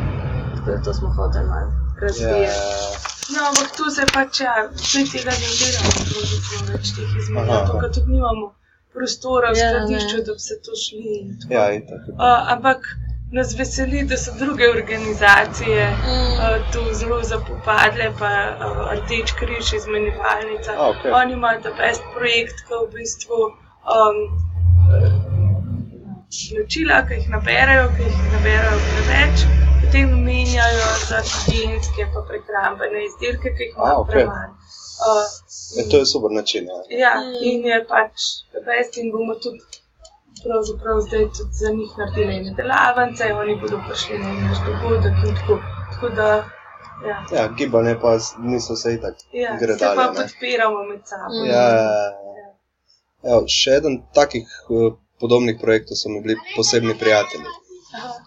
Tako 0.57 0.71
da 0.71 0.83
to 0.83 0.95
smo 0.95 1.09
hoteli 1.11 1.47
malo 1.47 1.67
Ja, 1.67 2.01
razvijati. 2.01 2.61
No, 3.31 3.41
ampak 3.45 3.77
tu 3.77 3.91
se 3.91 4.03
pač, 4.09 4.41
ja, 4.41 4.55
vse 4.75 5.05
tega 5.09 5.31
ne 5.33 5.51
delamo, 5.55 5.91
pravzaprav 6.05 6.71
več 6.71 6.89
teh 6.91 7.11
izmenjav, 7.19 7.69
ker 7.75 7.91
tudi 7.91 8.11
nimamo 8.11 8.47
prostora 8.93 9.53
v 9.53 9.57
Ja, 9.57 9.69
skladišču, 9.69 10.17
ne. 10.17 10.23
da 10.23 10.33
bi 10.33 10.41
se 10.41 10.57
to 10.61 10.73
šli. 10.77 11.13
tako. 11.39 11.55
ja, 11.55 11.73
itak. 11.73 12.09
Uh, 12.09 12.25
ampak 12.49 12.81
nas 13.33 13.55
veseli, 13.55 14.03
da 14.05 14.17
so 14.17 14.33
druge 14.35 14.71
organizacije 14.71 15.85
Mm. 15.87 16.33
uh, 16.35 16.73
tu 16.73 16.95
zelo 16.95 17.23
zapopadle, 17.25 18.11
pa 18.19 18.31
uh, 18.51 18.93
Rdeč 18.95 19.33
križ 19.33 19.73
izmenjevalnica. 19.75 20.71
Okej. 20.81 21.13
Oni 21.13 21.33
imajo 21.33 21.61
ta 21.61 21.71
best 21.73 22.03
projekt, 22.17 22.57
ki 22.61 22.75
v 22.81 22.93
bistvu 22.93 23.39
um, 23.87 24.17
Plačila, 26.51 27.03
ki 27.07 27.15
jih 27.15 27.29
naberajo, 27.29 27.89
ki 27.97 28.03
jih 28.05 28.19
naberajo 28.33 28.79
preveč, 28.87 29.37
potem 29.81 30.09
menjajo 30.25 30.87
za 31.09 31.19
higienske 31.25 32.07
pa 32.15 32.21
prehrambene 32.23 33.05
izdelke, 33.05 33.49
ki 33.51 33.65
jih 33.65 33.73
A, 33.73 33.81
imajo 33.81 34.01
okej. 34.01 34.13
premanj. 34.15 34.51
Uh, 35.01 35.27
Ja, 35.71 35.83
to 35.91 35.97
je 35.97 36.07
super 36.07 36.31
način. 36.31 36.65
Ja. 36.67 36.79
Ja, 36.99 37.13
in 37.43 37.65
je 37.65 37.79
pač 37.87 38.13
best 38.65 38.97
in 38.97 39.11
bomo 39.13 39.35
tudi 39.37 39.61
pravzaprav 40.43 41.01
zdaj 41.01 41.25
tudi 41.29 41.55
za 41.55 41.71
njih 41.71 41.91
naredili 41.99 42.35
ene 42.37 42.55
delavnice, 42.55 43.25
oni 43.35 43.55
bodo 43.57 43.79
prišli 43.89 44.19
na 44.19 44.33
naš 44.35 44.59
dogodek 44.61 45.15
in 45.25 45.35
tako. 45.37 45.59
Tako 45.93 46.09
da, 46.11 46.29
ja, 47.07 47.17
Ja, 47.33 47.49
gibanje 47.49 47.95
pa 48.03 48.11
niso 48.41 48.75
vse 48.75 48.95
itak. 48.95 49.15
ja 49.35 49.57
Gre 49.61 49.75
se 49.75 49.87
pa 49.97 50.05
ne. 50.05 50.15
podpiramo 50.17 50.83
med 50.85 51.01
sabo. 51.05 51.45
Ja, 51.47 51.65
ja, 51.71 51.91
ja. 52.01 52.40
Evo, 53.23 53.45
še 53.49 53.77
eden 53.81 54.03
takih 54.15 54.47
eh, 54.71 54.93
podobnih 55.21 55.59
projektov 55.61 55.97
so 55.97 56.09
mi 56.09 56.23
bili 56.23 56.37
posebni 56.57 56.95
prijatelji. 56.99 57.51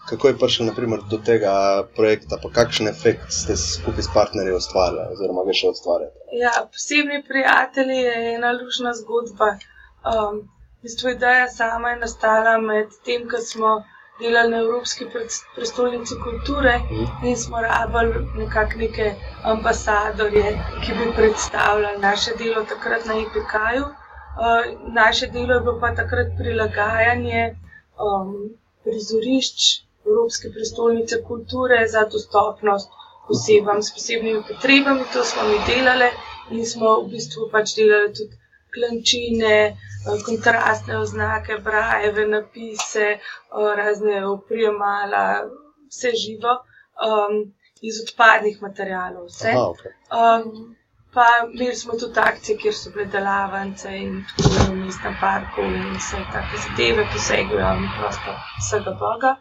Kako 0.08 0.28
je 0.28 0.36
prišel 0.38 0.66
naprimer, 0.66 1.00
do 1.10 1.16
tega 1.18 1.52
projekta, 1.96 2.36
pa 2.36 2.50
kakšen 2.52 2.88
efekt 2.88 3.32
ste 3.32 3.56
skupaj 3.56 4.04
s 4.04 4.10
partnerji 4.14 4.52
ustvarjali, 4.52 5.14
oziroma 5.14 5.44
ga 5.44 5.52
še 5.52 5.70
ustvarjate? 5.72 6.18
Ja, 6.36 6.52
posebni 6.68 7.22
prijatelji 7.24 7.96
je 7.96 8.34
ena 8.34 8.52
lušna 8.52 8.92
zgodba. 8.94 9.48
Um, 10.04 10.42
v 10.78 10.84
bistvu 10.84 11.14
ideja 11.14 11.48
sama 11.48 11.94
je 11.94 12.02
nastala 12.02 12.58
med 12.60 12.92
tem, 13.04 13.24
ko 13.24 13.40
smo 13.40 13.72
delali 14.20 14.50
na 14.50 14.58
Evropski 14.58 15.06
prestolnici 15.56 16.14
kulture 16.20 16.74
Mhm. 16.78 17.26
in 17.26 17.36
smo 17.36 17.60
rabili 17.60 18.20
nekako 18.36 18.78
neke 18.78 19.14
ambasadorje, 19.44 20.52
ki 20.84 20.92
bi 20.92 21.12
predstavljali 21.16 21.98
naše 21.98 22.36
delo 22.38 22.64
takrat 22.64 23.04
na 23.06 23.14
IPK-ju. 23.16 23.84
Uh, 24.34 24.64
naše 24.92 25.26
delo 25.26 25.54
je 25.54 25.60
bilo 25.60 25.80
pa 25.80 25.94
takrat 25.94 26.26
prilagajanje 26.38 27.56
um, 27.98 28.30
prizorišč 28.84 29.60
Evropske 30.06 30.50
prestolnice 30.50 31.22
kulture 31.22 31.86
za 31.88 32.02
dostopnost 32.04 32.90
osebam 33.28 33.82
s 33.82 33.92
posebnimi 33.92 34.42
potrebami. 34.48 35.04
To 35.12 35.24
smo 35.24 35.42
mi 35.42 35.58
delali 35.66 36.08
in 36.50 36.66
smo 36.66 37.00
v 37.00 37.08
bistvu 37.08 37.48
pač 37.52 37.76
delali 37.76 38.12
tudi 38.12 38.36
klančine, 38.74 39.56
eh, 39.66 40.22
kontrastne 40.26 40.98
oznake, 40.98 41.58
brajeve, 41.58 42.26
napise, 42.26 43.08
eh, 43.10 43.20
razne 43.76 44.26
oprijemala, 44.26 45.26
vse 45.88 46.10
živo 46.16 46.54
um, 47.08 47.54
iz 47.82 48.00
odpadnih 48.02 48.62
materijalov. 48.62 49.26
Aha, 49.44 49.58
okay. 49.64 49.92
um, 50.10 50.76
pa 51.14 51.24
imeli 51.52 51.76
smo 51.76 51.94
tudi 52.00 52.20
akcije, 52.20 52.58
kjer 52.58 52.74
so 52.74 52.90
bile 52.94 53.04
delavnice 53.14 53.90
in 54.04 54.14
tako 54.36 54.52
v 54.70 54.76
mestnem 54.78 55.16
parku 55.20 55.66
in 55.68 55.92
vse 55.96 56.20
take 56.32 56.62
zadeve, 56.64 57.04
posegajo 57.12 57.60
javni 57.60 57.90
prostor 57.98 58.38
vsega 58.60 58.94
Boga. 59.02 59.32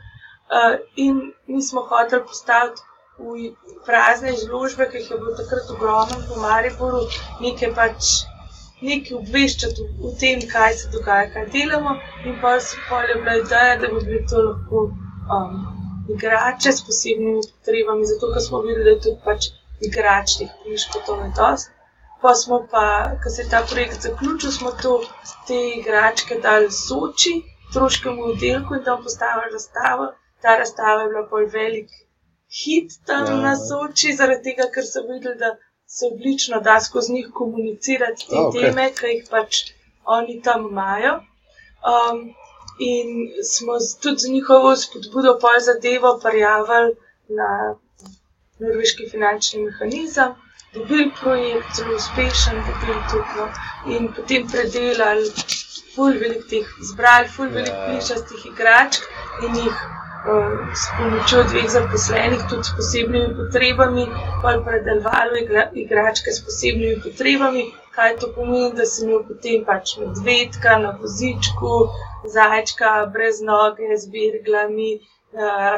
Uh, 0.57 0.75
in 1.05 1.21
mi 1.47 1.61
smo 1.61 1.81
hoteli 1.89 2.25
postaviti 2.27 2.81
v 3.17 3.53
prazne 3.87 4.33
izložbe, 4.33 4.89
ki 4.91 5.01
jih 5.01 5.09
je 5.11 5.17
bilo 5.17 5.33
takrat 5.39 5.71
ogromno 5.75 6.19
po 6.27 6.39
Mariboru, 6.45 7.01
nekaj 7.41 7.73
pač. 7.79 8.11
Nekaj 8.83 9.15
obveščati 9.15 9.83
v 10.03 10.09
tem, 10.21 10.41
kaj 10.51 10.73
se 10.79 10.89
dogaja, 10.91 11.29
kaj 11.33 11.45
delamo, 11.53 11.93
in 12.27 12.33
pa 12.41 12.57
se 12.59 12.75
je 13.09 13.15
bila 13.21 13.35
ideja, 13.41 13.77
da 13.79 13.87
bi 13.93 14.01
bili 14.07 14.25
to 14.27 14.41
lahko 14.47 14.81
um, 15.37 15.53
igrače 16.09 16.73
s 16.73 16.83
posebnimi 16.87 17.45
potrebami, 17.53 18.09
zato 18.11 18.33
ker 18.33 18.43
smo 18.43 18.59
videli, 18.65 18.83
da 18.83 18.95
je 18.95 19.01
tudi 19.05 19.21
pač 19.25 19.47
igračnih 19.87 20.49
knjižk, 20.61 20.97
to 21.05 21.15
je 21.21 21.31
dost. 21.37 21.71
Pa 22.21 22.35
smo 22.35 22.67
pa, 22.71 22.85
ko 23.23 23.29
se 23.29 23.41
je 23.41 23.49
ta 23.49 23.61
projekt 23.71 24.01
zaključil, 24.01 24.51
smo 24.51 24.71
to, 24.81 24.93
te 25.47 25.59
igračke 25.79 26.35
dali 26.43 26.71
soči, 26.71 27.33
troškemu 27.73 28.23
oddelku 28.31 28.75
in 28.75 28.83
tam 28.83 29.03
postavili 29.03 29.51
razstavo. 29.53 30.07
Ta 30.41 30.55
razstava 30.57 31.01
je 31.01 31.09
bila 31.09 31.27
bolj 31.31 31.49
velik 31.53 31.89
hit 32.61 32.91
tam 33.05 33.25
ja. 33.27 33.35
na 33.45 33.53
soči, 33.57 34.15
zaradi 34.15 34.43
tega, 34.49 34.69
ker 34.73 34.85
so 34.87 35.03
videli, 35.09 35.37
da 35.37 35.55
se 35.95 36.07
odlično 36.11 36.59
da 36.61 36.79
skozi 36.81 37.13
njih 37.13 37.29
komunicirati 37.33 38.27
te 38.29 38.35
oh, 38.35 38.47
okay. 38.47 38.61
teme, 38.61 38.87
ki 38.99 39.13
jih 39.15 39.27
pač 39.29 39.61
oni 40.17 40.41
tam 40.41 40.67
imajo. 40.69 41.13
Um, 41.93 42.21
in 42.79 43.09
smo 43.51 43.73
tudi 44.01 44.25
z 44.25 44.31
njihovo 44.35 44.75
spodbudo 44.75 45.37
pol 45.41 45.59
zadevo 45.59 46.19
prijavili 46.23 46.95
na 47.39 47.49
norveški 48.65 49.09
finančni 49.11 49.63
mehanizem, 49.65 50.35
dobili 50.73 51.11
projekt, 51.21 51.75
zelo 51.77 51.95
uspešen, 51.95 52.63
dobili 52.69 52.99
tudi 53.11 53.95
in 53.95 54.07
potem 54.15 54.47
predelali, 54.51 55.27
ful 55.95 56.13
velik 56.21 56.45
teh, 56.49 56.69
zbrali 56.91 57.27
ful 57.35 57.49
velik 57.57 57.73
ja. 57.73 57.83
plišastih 57.87 58.45
igračk 58.51 59.03
in 59.47 59.59
jih 59.61 59.75
uh, 59.75 60.55
s 60.73 60.87
pomočjo 60.97 61.43
dveh 61.51 61.67
zaposlenih, 61.75 62.41
tudi 62.49 62.69
s 62.69 62.75
posebnimi 62.79 63.35
potrebami, 63.39 64.05
pol 64.41 64.63
predelovali 64.67 65.43
igra, 65.43 65.67
igračke 65.85 66.33
s 66.33 66.41
posebnimi 66.47 67.01
potrebami, 67.05 67.65
kaj 67.95 68.17
to 68.21 68.31
pomeni, 68.35 68.71
da 68.79 68.85
se 68.85 69.05
mi 69.07 69.19
potem 69.27 69.65
pač 69.69 69.97
medvedka 70.01 70.77
na 70.85 70.95
vozičku, 71.01 71.73
zajčka 72.37 72.93
brez 73.13 73.41
noge, 73.51 73.93
z 73.97 74.09
birglami, 74.15 74.91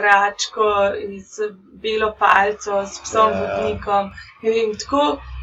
račko 0.01 0.91
z 1.24 1.50
belo 1.81 2.15
palco, 2.19 2.85
s 2.85 3.00
psom. 3.00 3.31
Ja. 3.31 3.39
vodnikom. 3.41 4.12
Vem, 4.41 4.71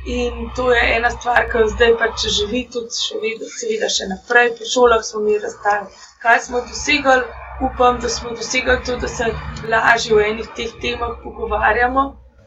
in 0.06 0.50
to 0.56 0.72
je 0.72 0.96
ena 0.96 1.10
stvar, 1.10 1.46
ki 1.50 1.58
zdaj 1.74 1.92
pač 1.98 2.26
živi 2.36 2.64
tudi, 2.72 2.90
še 2.90 3.20
vedno, 3.22 3.46
seveda, 3.46 3.88
še 3.88 4.08
naprej. 4.10 4.50
Po 4.58 4.68
šolah 4.74 5.04
smo 5.06 5.22
mi 5.22 5.38
razstavili, 5.38 5.90
kaj 6.22 6.40
smo 6.48 6.64
dosegli. 6.66 7.22
Upam, 7.62 8.00
da 8.02 8.08
smo 8.08 8.32
dosegli 8.34 8.74
to, 8.86 8.96
da 8.96 9.08
se 9.08 9.28
lažje 9.70 10.16
v 10.16 10.24
enih 10.32 10.48
teh 10.56 10.72
temah 10.82 11.14
pogovarjamo. 11.22 12.04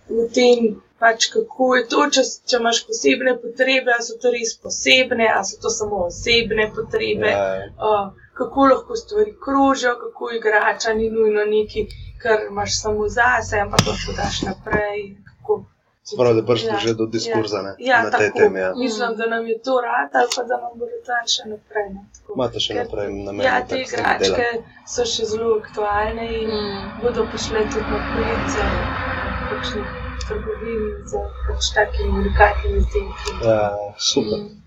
V 0.09 0.25
tem, 0.35 0.65
pač, 0.99 1.29
kako 1.31 1.69
je 1.77 1.85
to, 1.93 2.09
če, 2.17 2.23
če 2.49 2.59
imaš 2.59 2.81
posebne 2.89 3.37
potrebe, 3.39 3.93
ali 3.95 4.03
so 4.03 4.17
to 4.21 4.33
res 4.33 4.51
posebne, 4.59 5.29
ali 5.31 5.47
so 5.47 5.61
to 5.63 5.71
samo 5.71 6.03
osebne 6.09 6.67
potrebe. 6.75 7.31
Ja. 7.31 7.47
Uh, 7.79 8.24
kako 8.37 8.65
lahko 8.71 8.95
stvari 8.95 9.33
krožijo, 9.43 9.93
kako 10.03 10.31
igrača 10.37 10.93
ni 10.93 11.09
nujno 11.09 11.45
nekaj, 11.55 11.85
kar 12.21 12.37
imaš 12.49 12.81
samo 12.81 13.07
zase, 13.07 13.59
ampak 13.59 13.79
lahko 13.87 14.11
daš 14.21 14.41
naprej. 14.41 15.15
Spravo, 16.07 16.33
da 16.33 16.45
prišli 16.45 16.67
ja, 16.67 16.77
že 16.77 16.93
do 16.93 17.05
diskurza 17.05 17.57
ja, 17.57 17.75
ja, 17.79 18.03
na 18.03 18.17
te 18.17 18.31
teme. 18.37 18.59
Ja. 18.59 18.73
Mislim, 18.77 19.15
da 19.17 19.25
nam 19.25 19.47
je 19.47 19.61
to 19.61 19.81
rad, 19.81 20.09
ali 20.13 20.29
pa 20.35 20.43
da 20.43 20.57
nam 20.61 20.73
bo 20.79 20.85
to 21.05 21.15
še 21.33 21.47
naprej. 21.49 21.87
Imate 22.35 22.61
še 22.65 22.75
naprej 22.77 23.07
na 23.09 23.31
meni. 23.31 23.45
Ja, 23.47 23.55
te 23.69 23.79
igračke 23.81 24.45
so 24.85 25.05
še 25.13 25.25
zelo 25.31 25.55
aktualne 25.63 26.27
in 26.41 26.51
mm. 26.53 26.83
bodo 27.01 27.25
prišle 27.31 27.63
tudi 27.73 27.89
na 27.89 28.01
police, 28.11 28.67
kakšnih 29.49 29.95
trgovin 30.27 30.85
za 31.09 31.23
pač 31.47 31.71
takimi 31.79 32.21
unikatnimi 32.21 32.83
izdelki. 32.83 33.33
Ja, 33.47 33.63
super. 34.11 34.45
Mm. 34.45 34.61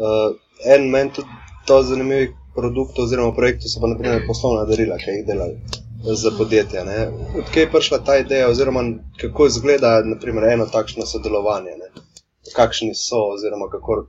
Uh, 0.00 0.32
en 0.64 0.88
meni 0.96 1.12
tudi 1.18 1.42
to 1.68 1.82
zanimivo 1.90 2.32
produktov 2.54 3.04
oziroma 3.04 3.34
projektov 3.34 3.70
so 3.70 3.80
pa 3.80 3.90
naprimer 3.90 4.26
poslovna 4.26 4.64
darila, 4.70 4.98
ki 4.98 5.10
jih 5.10 5.26
delajo 5.26 6.14
za 6.22 6.30
podjetja. 6.38 6.84
Odkje 7.38 7.62
je 7.62 7.70
prišla 7.70 7.98
ta 8.04 8.16
ideja, 8.16 8.48
oziroma 8.48 8.82
kako 9.20 9.46
izgleda 9.46 10.02
naprimer, 10.04 10.44
eno 10.52 10.66
takšno 10.66 11.06
sodelovanje, 11.06 11.76
ne? 11.80 11.88
kakšni 12.56 12.94
so, 12.94 13.22
oziroma 13.34 13.70
kako 13.72 14.06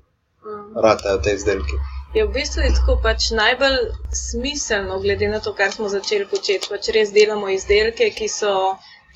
ratajo 0.76 1.18
te 1.18 1.34
izdelki. 1.34 1.78
Je 2.16 2.20
ja, 2.20 2.26
v 2.26 2.32
bistvu 2.32 2.62
je 2.62 2.74
tako 2.76 3.00
pač 3.04 3.32
najbolj 3.32 3.78
smiselno, 4.12 5.00
glede 5.00 5.28
na 5.28 5.40
to, 5.40 5.54
kar 5.54 5.72
smo 5.72 5.90
začeli 5.90 6.28
početi. 6.32 6.68
Pač 6.70 6.88
res 6.96 7.12
delamo 7.12 7.50
izdelke, 7.52 8.10
ki 8.16 8.28
so 8.32 8.52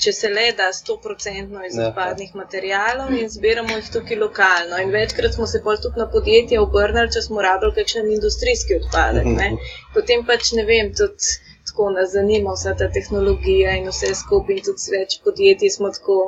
če 0.04 0.14
se 0.16 0.30
le 0.32 0.46
da 0.58 0.70
100% 0.76 1.66
iz 1.68 1.78
odpadnih 1.86 2.36
materijalov 2.42 3.12
in 3.20 3.30
zbiramo 3.34 3.76
jih 3.80 3.92
tukaj 3.96 4.20
lokalno. 4.22 4.80
In 4.84 4.94
večkrat 4.96 5.36
smo 5.36 5.48
se 5.54 5.60
bolj 5.66 5.82
tudi 5.86 6.00
na 6.00 6.08
podjetje 6.14 6.62
obrnili, 6.64 7.12
če 7.16 7.24
smo 7.28 7.44
rabili 7.44 7.76
kakšen 7.82 8.12
industrijski 8.16 8.80
odpadek. 8.80 9.28
Ne? 9.42 9.50
Potem 9.96 10.26
pač 10.30 10.54
ne 10.60 10.66
vem, 10.72 10.94
tudi 11.02 11.36
tako 11.70 11.90
nas 11.98 12.14
zanima 12.16 12.56
vsa 12.56 12.76
ta 12.80 12.88
tehnologija 13.00 13.76
in 13.80 13.90
vse 13.92 14.14
skupaj 14.24 14.62
in 14.62 14.68
tudi 14.70 14.96
več 14.98 15.20
podjetij 15.26 15.76
smo 15.80 15.92
tako. 16.00 16.20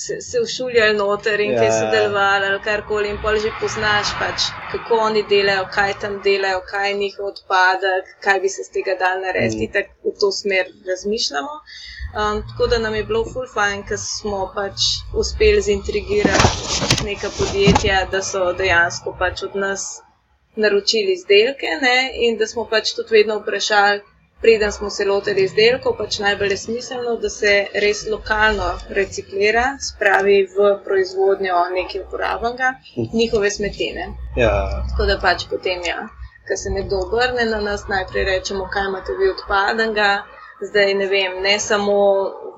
Se, 0.00 0.14
se 0.24 0.40
všuljali 0.40 0.94
noter 0.96 1.40
in 1.44 1.50
kaj 1.52 1.66
so 1.68 1.82
ja. 1.84 1.88
delovali, 1.92 2.46
ali 2.48 2.60
karkoli, 2.64 3.10
in 3.12 3.18
pol 3.20 3.34
že 3.42 3.50
poznaš, 3.60 4.14
pač, 4.20 4.46
kako 4.70 5.00
oni 5.08 5.22
delajo, 5.32 5.66
kaj 5.74 5.92
tam 6.04 6.14
delajo, 6.24 6.62
kaj 6.70 6.86
je 6.88 6.94
njihov 7.02 7.26
odpadek, 7.34 8.08
kaj 8.24 8.40
bi 8.40 8.52
se 8.54 8.64
z 8.64 8.72
tega 8.78 8.94
dal 9.02 9.20
narediti, 9.20 9.66
mm. 9.66 9.74
tako 9.74 10.14
v 10.14 10.14
to 10.22 10.30
smer 10.38 10.72
razmišljamo. 10.88 11.58
Um, 12.12 12.42
tako 12.48 12.66
da 12.66 12.78
nam 12.78 12.94
je 12.94 13.04
bilo 13.04 13.24
full 13.24 13.46
fajn, 13.54 13.82
ker 13.88 13.98
smo 13.98 14.52
pač 14.54 14.88
uspeli 15.16 15.60
zintrigirati 15.60 17.04
neka 17.04 17.30
podjetja, 17.38 18.02
da 18.12 18.20
so 18.22 18.52
dejansko 18.52 19.14
pač 19.18 19.42
od 19.42 19.56
nas 19.56 19.84
naročili 20.56 21.12
izdelke 21.12 21.66
ne? 21.82 22.10
in 22.26 22.36
da 22.36 22.46
smo 22.46 22.64
pač 22.68 22.92
tudi 22.96 23.16
vedno 23.16 23.38
vprašali, 23.38 24.02
preden 24.42 24.72
smo 24.72 24.90
se 24.90 25.04
lotili 25.04 25.46
izdelkov, 25.48 25.96
pač 25.98 26.18
najbolj 26.18 26.50
je 26.50 26.56
smiselno, 26.56 27.16
da 27.22 27.30
se 27.30 27.52
res 27.84 28.04
lokalno 28.10 28.68
reciklira, 28.98 29.64
spravi 29.88 30.36
v 30.56 30.74
proizvodnjo 30.84 31.62
nekaj 31.78 32.02
uporabnega, 32.02 32.74
njihove 33.12 33.50
smetine. 33.50 34.10
Ja. 34.36 34.52
Tako 34.90 35.08
da 35.12 35.16
pač 35.22 35.46
potem, 35.50 35.80
ja, 35.88 36.04
ko 36.48 36.60
se 36.64 36.76
nekdo 36.76 37.00
obrne 37.06 37.48
na 37.54 37.64
nas, 37.70 37.88
najprej 37.88 38.28
rečemo, 38.34 38.68
kaj 38.74 38.90
imate 38.92 39.16
vi 39.20 39.32
odpadenega 39.32 40.12
zdaj 40.62 40.94
ne 40.94 41.06
vem, 41.06 41.40
ne 41.42 41.58
samo 41.60 41.96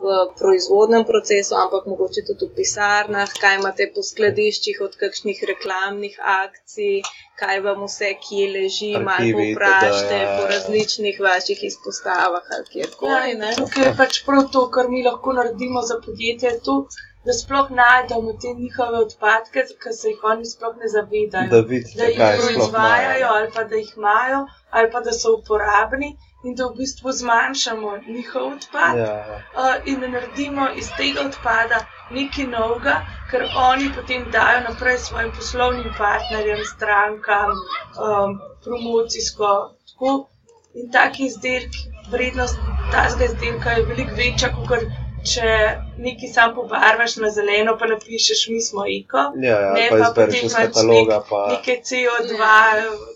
v 0.04 0.16
proizvodnem 0.38 1.04
procesu, 1.08 1.54
ampak 1.56 1.86
mogoče 1.88 2.24
tudi 2.28 2.48
v 2.48 2.56
pisarnah, 2.58 3.30
kaj 3.42 3.56
imate 3.60 3.86
po 3.94 4.04
skladiščih 4.04 4.82
od 4.86 4.98
kakšnih 5.00 5.40
reklamnih 5.50 6.18
akcij, 6.34 7.00
kaj 7.40 7.62
vam 7.64 7.86
vse, 7.86 8.10
ki 8.26 8.50
leži, 8.56 8.90
malo 9.08 9.46
vprašajte 9.54 10.18
ja, 10.20 10.36
po 10.36 10.50
različnih 10.52 11.22
vaših 11.28 11.64
izpostavah 11.70 12.52
ali 12.58 12.68
kjerkoli. 12.74 13.32
Ja, 13.38 13.56
tukaj 13.62 13.88
je 13.88 13.96
pač 14.02 14.20
prav 14.28 14.44
to, 14.52 14.68
kar 14.76 14.92
mi 14.92 15.02
lahko 15.08 15.36
naredimo 15.40 15.82
za 15.82 16.00
podjetje. 16.04 16.60
Tu, 16.68 16.78
Da 17.24 17.32
sploh 17.32 17.70
najdemo 17.72 18.32
te 18.40 18.50
njihove 18.56 18.98
odpadke, 19.00 19.62
ki 19.82 19.92
se 19.98 20.10
jih 20.10 20.24
oni 20.28 20.44
sploh 20.44 20.74
ne 20.76 20.90
zavedajo. 20.94 21.48
Da, 21.54 21.60
vidite, 21.70 21.96
da 21.96 22.08
jih 22.10 22.18
proizvajajo, 22.40 23.30
ali 23.36 23.48
pa 23.54 23.64
da 23.70 23.80
jih 23.80 23.94
imajo, 23.96 24.40
ali 24.70 24.90
pa 24.92 25.00
da 25.06 25.14
so 25.20 25.32
uporabni 25.38 26.10
in 26.44 26.54
da 26.54 26.66
v 26.66 26.76
bistvu 26.76 27.12
zmanjšamo 27.12 27.90
njihov 28.06 28.46
odpad 28.46 28.98
ja. 28.98 29.42
Uh, 29.56 29.74
in 29.84 30.00
naredimo 30.00 30.68
iz 30.76 30.90
tega 30.96 31.20
odpada 31.26 31.78
nekaj 32.10 32.46
novega, 32.46 32.96
kar 33.30 33.46
oni 33.56 33.88
potem 33.96 34.26
dajo 34.32 34.60
naprej 34.68 34.98
svojim 34.98 35.32
poslovnim 35.36 35.94
partnerjem, 35.98 36.60
strankam, 36.74 37.50
um, 37.50 38.38
promocijsko. 38.64 39.54
Tako. 39.92 40.28
In 40.74 40.90
taki 40.92 41.26
izdelki, 41.26 41.86
vrednost 42.10 42.58
tega 42.92 43.24
izdelka 43.24 43.70
je 43.70 43.86
veliko 43.88 44.14
večja, 44.16 44.50
kot 44.68 44.84
če 45.32 45.50
nekaj 45.96 46.32
sam 46.34 46.54
pobarvaš 46.54 47.16
na 47.16 47.30
zeleno, 47.30 47.78
pa 47.80 47.86
napišeš, 47.88 48.46
mi 48.52 48.60
smo 48.60 48.84
eko. 48.98 49.30
Ja, 49.40 49.60
ja, 49.60 49.72
ne 49.72 49.88
pa, 49.90 49.98
pa 50.02 50.12
potem 50.18 50.48
pač 50.50 50.56
kataloga. 50.60 51.20
Nek, 51.22 51.28
pa... 51.30 51.44
Nekaj 51.54 51.80
CO2. 51.90 52.40
Ja 52.40 53.13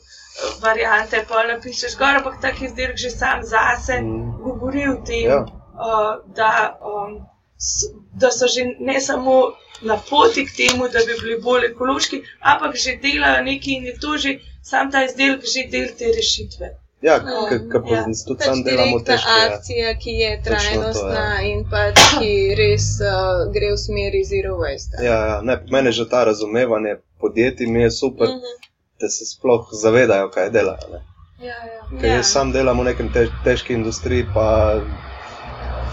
variante, 0.60 1.24
pa 1.28 1.42
napišeš 1.46 1.96
gor, 1.98 2.16
ampak 2.20 2.40
tak 2.40 2.62
izdelek 2.62 2.96
že 2.96 3.10
sam 3.10 3.42
zase 3.42 4.00
mm. 4.00 4.42
govori 4.42 4.88
o 4.88 4.96
tem. 5.06 5.30
Ja. 5.30 5.40
uh, 5.78 6.34
da, 6.36 6.78
um, 6.82 7.26
s, 7.58 7.90
da 8.14 8.30
so 8.30 8.46
že 8.46 8.64
ne 8.80 9.00
samo 9.00 9.52
na 9.82 9.96
poti 10.10 10.46
k 10.46 10.50
temu, 10.56 10.88
da 10.88 10.98
bi 11.06 11.14
bili 11.22 11.40
bolj 11.42 11.66
ekološki, 11.66 12.22
ampak 12.40 12.76
že 12.76 12.98
delajo 13.02 13.44
nekaj 13.44 13.72
in 13.74 13.84
je 13.86 13.94
to 13.98 14.16
že 14.18 14.38
sam 14.62 14.90
ta 14.90 15.04
izdelek, 15.04 15.42
že 15.46 15.70
del 15.70 15.88
te 15.98 16.06
rešitve. 16.16 16.68
Ja, 17.02 17.18
Mm, 17.22 17.70
ker 17.70 17.82
ja. 17.94 18.04
tudi 18.26 18.38
Pač 18.38 18.46
sam 18.46 18.62
delamo 18.66 18.98
direktna 18.98 19.14
težko. 19.14 19.30
Ja. 19.30 19.54
akcija, 19.54 19.94
ki 20.02 20.10
je 20.10 20.30
Točno 20.36 20.50
to, 20.50 20.60
trajnostna 20.60 21.26
ja. 21.34 21.42
in 21.46 21.60
pač, 21.70 22.00
ki 22.18 22.30
res 22.58 22.86
uh, 22.98 23.46
gre 23.54 23.68
v 23.72 23.78
smeri 23.78 24.24
zero 24.24 24.56
waste. 24.58 24.98
Ja, 24.98 25.18
ja, 25.30 25.36
ne, 25.42 25.60
meni 25.70 25.92
že 25.92 26.08
ta 26.10 26.24
razumevanje 26.24 26.96
podjetij 27.22 27.66
mi 27.66 27.82
je 27.82 27.90
super, 27.90 28.28
Mhm. 28.28 28.66
Da 29.00 29.08
se 29.08 29.26
sploh 29.26 29.68
zavedajo, 29.74 30.30
kaj 30.30 30.50
delajo. 30.50 30.88
Ne. 30.92 31.00
Ja, 31.40 31.54
ja. 31.64 31.82
Ker 32.00 32.08
jaz 32.10 32.32
sam 32.32 32.52
delam 32.52 32.80
v 32.80 32.84
nekem 32.84 33.12
tež, 33.12 33.28
težki 33.44 33.74
industriji, 33.74 34.26
pa 34.34 34.46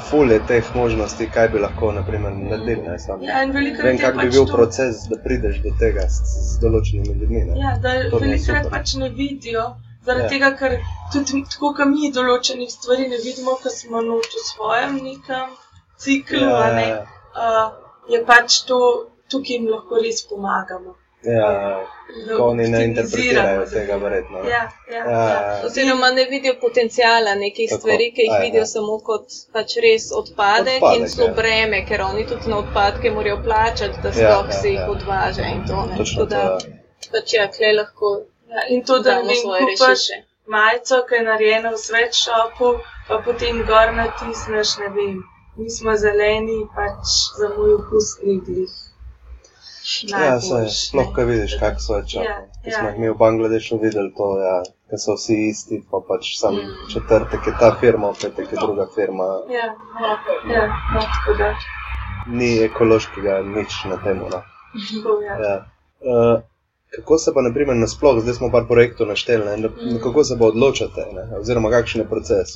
ful 0.06 0.32
je 0.32 0.40
teh 0.48 0.76
možnosti, 0.76 1.30
kaj 1.30 1.48
bi 1.50 1.60
lahko 1.60 1.92
naprimer, 1.92 2.32
naredili. 2.34 2.82
Ne, 2.82 3.00
sam. 3.00 3.22
Ja, 3.22 3.42
Vem, 3.46 3.98
kak 3.98 4.14
bi 4.14 4.20
pač 4.20 4.34
bil 4.34 4.46
to- 4.46 4.54
proces, 4.54 5.06
da 5.10 5.18
prideš 5.18 5.62
do 5.64 5.72
tega 5.80 6.06
s, 6.08 6.20
s 6.48 6.60
določenimi 6.60 7.14
ljudmi. 7.14 7.44
Ne. 7.46 7.60
Ja, 7.60 7.78
da 7.78 7.90
velikokrat 7.90 8.42
super. 8.42 8.70
pač 8.72 8.94
ne 8.96 9.10
vidijo, 9.12 9.66
zaradi 10.06 10.22
Ja. 10.22 10.26
ja. 10.26 10.30
tega, 10.30 10.52
ker 10.56 10.78
tudi 11.14 11.44
tako, 11.46 11.74
kot 11.74 11.88
mi 11.88 12.12
določenih 12.12 12.70
stvari 12.72 13.08
ne 13.08 13.18
vidimo, 13.18 13.58
ker 13.64 13.72
smo 13.72 14.02
noč 14.02 14.30
v 14.34 14.44
svojem 14.46 15.00
nekem 15.04 15.50
ciklu, 15.98 16.42
Ja, 16.42 16.50
ja, 16.50 16.68
ja, 16.68 16.76
ne, 16.76 16.88
ja. 16.88 17.02
uh, 17.36 17.68
je 18.10 18.26
pač 18.26 18.64
to, 18.64 18.80
tukaj 19.30 19.56
jim 19.56 19.68
lahko 19.68 19.96
res 19.98 20.22
pomagamo. 20.24 20.96
Ja, 21.28 21.50
Da 22.28 22.36
ko 22.38 22.44
oni 22.46 22.68
ne 22.68 22.84
interpretirajo 22.86 23.66
tega, 23.66 23.96
verjetno. 23.98 24.38
Ja, 24.46 24.60
ja, 24.88 25.02
Ja, 25.06 25.22
ja. 25.30 25.62
Oziroma 25.66 26.10
ne 26.12 26.26
vidijo 26.26 26.54
potencijala 26.62 27.34
nekih 27.36 27.70
Tako, 27.70 27.80
stvari, 27.80 28.12
ki 28.12 28.22
jih 28.22 28.32
aj, 28.32 28.42
vidijo 28.42 28.62
aj. 28.62 28.68
samo 28.68 29.00
kot 29.02 29.26
pač 29.54 29.76
res 29.78 30.06
odpadek, 30.14 30.78
Odpadek, 30.80 31.00
in 31.00 31.10
so 31.10 31.24
ja. 31.24 31.34
breme, 31.34 31.82
ker 31.86 32.02
oni 32.04 32.26
tudi 32.26 32.50
na 32.50 32.58
odpadke 32.58 33.12
morajo 33.12 33.40
plačati, 33.44 34.00
da 34.00 34.10
Ja, 34.10 34.14
sploh 34.14 34.46
ja, 34.48 34.52
se 34.54 34.70
jih 34.70 34.80
ja. 34.80 34.88
odvaža 34.90 35.44
in 35.48 35.66
to 35.66 35.82
ne. 35.86 35.98
Točno 35.98 36.22
to. 36.22 36.30
da 36.30 36.42
ja. 36.44 36.58
pač 37.12 37.34
ja, 37.34 37.48
klej 37.50 37.74
lahko 37.74 38.14
Ja, 38.50 38.68
in 38.70 38.84
to, 38.84 39.00
da 39.02 39.18
ne 39.24 39.36
kupaš 39.36 39.68
rešitve. 39.90 40.24
majico, 40.48 41.02
ki 41.04 41.16
je 41.16 41.24
narejena 41.24 41.70
v 41.72 41.78
svetšopu, 41.80 42.68
pa 43.08 43.18
potem 43.20 43.64
gor 43.66 43.94
natisneš, 43.94 44.78
ne 44.78 44.90
vem, 44.92 45.18
mi 45.58 45.70
smo 45.72 45.98
zeleni, 45.98 46.60
pač 46.72 47.02
za 47.36 47.50
moj 47.50 47.74
okus 47.76 48.18
ni 48.24 48.38
glih. 48.40 48.76
Ja, 49.86 50.40
saj, 50.42 50.50
najboljš, 50.50 50.88
sploh, 50.88 51.08
ne. 51.08 51.14
ko 51.14 51.22
vidiš, 51.24 51.54
kako 51.60 51.80
so. 51.80 51.94
Ja, 51.94 52.04
Ko 52.64 52.70
ja. 52.70 52.80
smo 52.80 52.90
jih 52.90 53.00
mi 53.00 53.10
v 53.10 53.14
Bangladešu 53.16 53.78
videli, 53.78 54.14
to, 54.18 54.40
ja, 54.40 54.56
da 54.92 54.98
so 54.98 55.14
vsi 55.14 55.36
isti, 55.48 55.84
pa 55.92 55.98
pač 56.08 56.38
sam 56.38 56.56
Mm. 56.56 56.74
četrtek 56.94 57.48
je 57.48 57.54
ta 57.60 57.76
firma, 57.80 58.14
petek 58.14 58.52
je 58.52 58.58
druga 58.58 58.88
firma. 58.96 59.24
Ja, 59.50 59.66
ja, 60.50 60.64
no, 60.94 61.02
tako 61.02 61.38
da. 61.38 61.54
Ni 62.30 62.58
ekološkega 62.60 63.42
nič 63.44 63.86
na 63.86 63.98
tem. 63.98 64.18
No. 64.18 64.42
Ja. 65.22 65.36
Ja. 65.40 65.56
Uh, 66.02 66.42
kako 66.96 67.18
se 67.18 67.34
pa, 67.34 67.42
naprimer, 67.42 67.76
nasploh, 67.76 68.22
zdaj 68.22 68.34
smo 68.34 68.52
par 68.52 68.66
projektov 68.68 69.08
našteli, 69.08 69.46
ne, 69.46 69.58
Mm. 69.58 69.62
na, 69.94 70.00
kako 70.00 70.24
se 70.24 70.40
pa 70.40 70.46
odločate, 70.46 71.06
ne, 71.14 71.38
oziroma 71.40 71.70
kakšen 71.70 72.02
je 72.02 72.08
proces, 72.08 72.48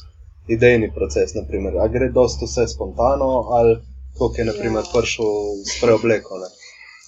idejni 0.48 0.92
proces, 0.94 1.34
naprimer, 1.36 1.74
a 1.78 1.88
gre 1.88 2.10
dosto 2.10 2.46
vse 2.46 2.68
spontano, 2.68 3.30
ali 3.52 3.78
kako 4.14 4.34
je, 4.38 4.46
naprimer, 4.46 4.84
Ja. 4.84 4.92
prišel 4.94 5.26
s 5.66 5.82
preobleko. 5.82 6.38
Ne. 6.38 6.50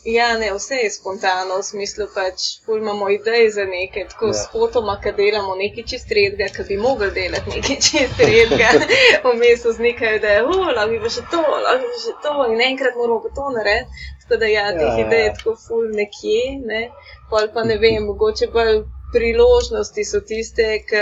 Ja, 0.05 0.37
ne, 0.37 0.53
vse 0.53 0.75
je 0.75 0.89
spontano, 0.91 1.57
v 1.59 1.63
smislu 1.63 2.07
pač 2.15 2.45
imamo 2.77 3.09
ideje 3.09 3.51
za 3.51 3.65
nekaj, 3.65 4.07
tako 4.09 4.27
Ja. 4.27 4.33
s 4.33 4.47
fotoma, 4.51 4.95
ki 5.03 5.11
delamo 5.17 5.55
nekaj 5.55 5.83
čist 5.91 6.09
redga, 6.17 6.47
ki 6.55 6.63
bi 6.69 6.77
mogli 6.77 7.11
delati 7.11 7.49
nekaj 7.55 7.77
čist 7.87 8.19
redga, 8.19 8.69
vmes 9.25 9.65
vznikaj 9.65 10.15
ideje, 10.17 10.41
o, 10.43 10.55
lahko 10.77 10.89
bi 10.89 10.99
pa 11.03 11.11
še 11.17 11.21
to, 11.31 11.41
lahko 11.67 11.85
bi 11.91 12.01
še 12.05 12.15
to 12.23 12.33
in 12.53 12.61
enkrat 12.69 12.97
moramo 12.97 13.21
pa 13.27 13.29
to 13.37 13.51
narediti. 13.57 14.07
Tako 14.23 14.39
da 14.41 14.49
ja, 14.49 14.65
teh 14.73 14.81
Ja, 14.81 14.97
ja, 14.97 15.05
idej 15.05 15.19
ja. 15.19 15.25
je 15.29 15.35
tako 15.37 15.55
ful 15.67 15.85
nekje, 16.01 16.41
ne, 16.65 16.81
pol 17.29 17.47
pa 17.53 17.63
ne 17.63 17.77
vem, 17.77 18.01
mogoče 18.09 18.47
bolj 18.57 18.81
priložnosti 19.13 20.05
so 20.07 20.21
tiste, 20.25 20.67
ki 20.89 21.01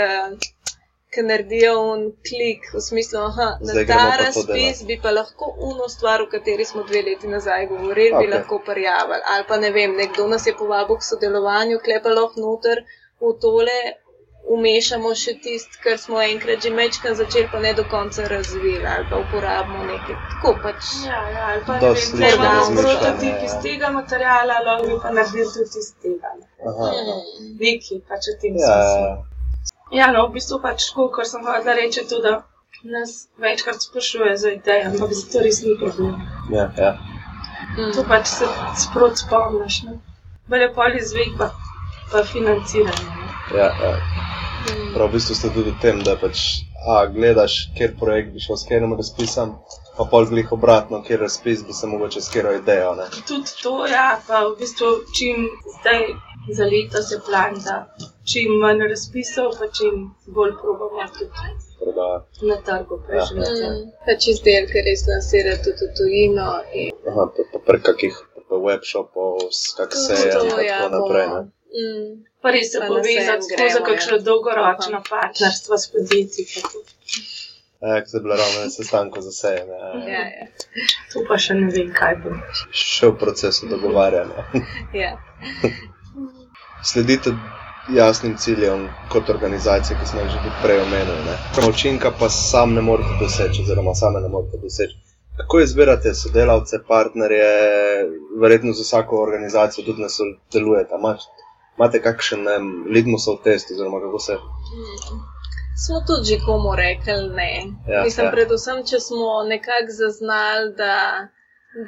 ki 1.14 1.22
naredijo 1.26 1.72
un 1.92 2.02
klik 2.28 2.66
v 2.74 2.80
smislu, 2.80 3.20
da 3.36 3.46
na 3.68 3.84
ta 3.86 4.02
razpis 4.20 4.82
bi 4.90 4.98
pa 5.02 5.10
lahko 5.10 5.54
uno 5.70 5.88
stvar, 5.94 6.22
o 6.22 6.28
kateri 6.34 6.64
smo 6.64 6.82
dve 6.90 7.02
leti 7.08 7.28
nazaj 7.28 7.66
govorili, 7.66 8.12
okay. 8.12 8.26
bi 8.26 8.34
lahko 8.34 8.58
prijavili. 8.66 9.24
Ali 9.32 9.44
pa 9.48 9.56
ne 9.56 9.70
vem, 9.70 9.96
nekdo 10.02 10.26
nas 10.26 10.46
je 10.46 10.54
povabil 10.58 11.00
k 11.00 11.08
sodelovanju, 11.08 11.80
klepa 11.84 12.14
lahko 12.20 12.40
noter 12.46 12.84
v 13.20 13.34
tole. 13.42 13.80
Umešamo 14.50 15.10
še 15.22 15.32
tisto, 15.44 15.78
kar 15.84 15.98
smo 16.00 16.22
enkrat 16.22 16.62
že 16.64 16.70
mečkam 16.74 17.14
začeli, 17.14 17.48
pa 17.52 17.58
ne 17.60 17.74
do 17.78 17.84
konca 17.90 18.24
razvili, 18.28 18.86
ali 18.92 19.04
pa 19.10 19.18
uporabimo 19.20 19.84
nekaj 19.90 20.16
tako 20.30 20.54
pač. 20.62 20.94
Ja, 21.06 21.20
ja, 21.34 21.42
ali 21.50 21.60
pa 21.66 21.76
ne 21.76 21.82
vem, 21.84 21.98
če 21.98 22.06
slično 22.06 22.30
imamo 22.38 22.80
prototip 22.80 23.36
ja. 23.36 23.50
iz 23.50 23.58
tega 23.66 23.90
materiala, 23.98 24.62
lahko 24.68 24.88
bi 24.88 24.96
pa 25.02 25.12
naredili 25.18 25.46
tudi 25.54 25.84
iz 25.84 25.90
tega. 26.06 26.32
ne. 26.38 27.18
Nekaj 27.60 28.00
pač 28.08 28.32
v 28.32 28.38
tem 28.40 28.58
Ja, 28.62 28.72
ja, 28.72 28.80
smislu. 28.80 29.29
Ja. 29.92 30.12
No, 30.12 30.28
v 30.28 30.38
bistvu 30.38 30.60
pač 30.62 30.90
tako, 30.90 31.08
kar 31.14 31.26
sem 31.26 31.44
hodila 31.46 31.74
reči, 31.78 32.06
tudi 32.08 32.22
da 32.28 32.42
nas 32.84 33.28
večkrat 33.38 33.82
sprašuje 33.82 34.36
za 34.36 34.50
ideje, 34.50 34.86
ampak 34.86 35.12
zato 35.12 35.42
res 35.44 35.62
ni 35.62 35.76
problem. 35.80 36.14
ja, 36.52 36.70
ja. 36.78 36.92
Mm. 37.76 37.92
To 37.94 38.04
pač 38.08 38.26
se 38.26 38.46
sprot 38.76 39.18
spomniš. 39.18 39.82
Ne? 39.82 39.98
Bolje 40.48 40.72
pol 40.74 40.96
izvedba, 40.98 41.50
pa 42.12 42.24
financiranje. 42.24 43.06
Ne? 43.06 43.58
ja, 43.58 43.68
ja. 43.82 43.92
Mm. 44.66 44.94
Prav 44.94 45.08
v 45.08 45.12
bistvu 45.12 45.34
ste 45.34 45.50
tudi 45.54 45.70
v 45.70 45.80
tem, 45.82 46.02
da 46.02 46.16
pač 46.16 46.64
a, 46.86 47.04
gledaš, 47.06 47.68
kjer 47.76 47.94
projekt 48.00 48.32
bi 48.34 48.42
šel 48.42 48.56
s 48.56 48.66
katerim 48.68 48.96
razpisom, 48.96 49.54
pa 49.96 50.06
pol 50.10 50.26
glih 50.32 50.52
obratno, 50.56 51.02
kjer 51.06 51.20
razpis 51.20 51.62
bi 51.66 51.76
se 51.76 51.86
mogoče 51.86 52.20
s 52.20 52.32
katero 52.32 52.56
idejo. 52.56 52.94
Ne? 52.98 53.06
Tudi 53.28 53.56
to, 53.62 53.74
ja, 53.86 54.18
pa 54.26 54.44
v 54.48 54.56
bistvu 54.60 54.90
čim 55.16 55.46
zdaj 55.78 56.08
za 56.56 56.64
leto 56.64 57.02
se 57.02 57.20
plan, 57.26 57.54
da 57.64 57.84
čim 58.32 58.50
manj 58.62 58.82
razpisov, 58.88 59.52
pa 59.58 59.66
čim 59.76 59.94
bolj 60.26 60.52
probamo 60.62 61.06
tudi 61.18 61.30
Prodajati. 61.80 62.46
na 62.46 62.56
trgu 62.66 62.96
preživeti. 63.06 63.62
Ja. 63.62 63.70
Mm. 63.70 63.86
Pač 64.06 64.28
izdelke 64.28 64.82
res 64.88 65.06
lansirati 65.08 65.64
tudi 65.64 65.86
v 65.86 65.96
tujino. 65.98 66.48
In 66.74 66.90
Aha, 67.08 67.24
pa, 67.36 67.42
pa 67.52 67.58
prek 67.66 67.82
kakih 67.82 68.14
webshopov, 68.50 69.38
kak 69.76 69.90
se 69.94 70.12
je 70.14 70.32
to, 70.32 70.60
in 70.60 70.66
ja, 70.66 70.78
tako 70.78 70.96
naprej. 70.96 71.26
bomo. 71.26 71.40
Ne? 71.40 71.50
Mm. 71.80 72.24
Pa 72.42 72.50
res 72.50 72.72
se 72.72 72.78
povezati 72.88 73.46
gremo, 73.54 73.70
za 73.70 73.80
kakšno 73.80 74.16
ja. 74.16 74.22
dolgoročno 74.22 75.02
partnerstvo 75.10 75.78
s 75.78 75.92
podjetji. 75.92 76.44
to. 76.72 76.78
Ja, 77.80 78.04
ko 78.04 78.16
je 78.16 78.20
bila 78.20 78.36
ravno 78.36 78.64
na 78.64 78.70
sestanku 78.70 79.20
za 79.20 79.32
sejem. 79.32 79.68
Ja. 79.68 79.88
Ja, 80.08 80.24
ja. 80.30 80.46
To 81.12 81.22
pa 81.28 81.38
še 81.38 81.54
ne 81.54 81.70
vem, 81.72 81.92
kaj 81.96 82.18
bo. 82.24 82.34
Še 82.72 83.08
v 83.08 83.16
procesu 83.16 83.70
dogovarjanja. 83.70 84.44
ja. 85.04 85.14
Sledite 86.84 87.32
jasnim 87.94 88.36
ciljem 88.36 88.88
kot 89.08 89.30
organizacija, 89.30 89.98
ki 89.98 90.06
smo 90.06 90.20
jih 90.20 90.30
že 90.30 90.42
tudi 90.42 90.56
prej 90.62 90.80
omenili. 90.80 91.24
ne. 91.24 91.36
Učinka 91.68 92.12
pa 92.18 92.28
sam 92.28 92.74
ne 92.74 92.80
morete 92.80 93.16
doseči, 93.20 93.62
oziroma 93.62 93.94
same 93.94 94.20
ne 94.20 94.28
morete 94.28 94.56
doseči. 94.62 94.96
Kako 95.36 95.60
izbirate 95.60 96.14
sodelavce, 96.14 96.78
partnerje, 96.88 97.50
verjetno 98.40 98.72
z 98.72 98.80
vsako 98.80 99.22
organizacijo 99.22 99.84
tudi 99.84 100.02
ne 100.02 100.08
sodelujete? 100.08 100.94
Imate, 101.76 102.02
kakšen 102.02 102.42
ne, 102.42 102.52
vem, 102.52 102.84
litmusov 102.90 103.42
test, 103.44 103.70
oziroma 103.70 104.00
kako 104.00 104.18
se. 104.18 104.34
Mm. 104.34 105.40
Smo 105.86 106.00
tudi 106.06 106.28
že 106.28 106.36
komu 106.46 106.76
rekli 106.76 107.28
ne. 107.34 107.52
Ja, 107.88 108.02
Mislim, 108.04 108.26
ja. 108.26 108.32
predvsem, 108.32 108.82
če 108.86 109.00
smo 109.00 109.42
nekako 109.48 109.94
zaznali, 109.98 110.74
da, 110.76 110.96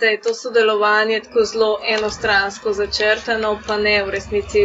da 0.01 0.07
je 0.07 0.21
to 0.21 0.35
sodelovanje 0.35 1.21
tako 1.21 1.45
zelo 1.45 1.79
enostransko 1.89 2.73
začrtano, 2.73 3.59
pa 3.67 3.77
ne 3.77 4.05
v 4.05 4.11
resnici 4.11 4.63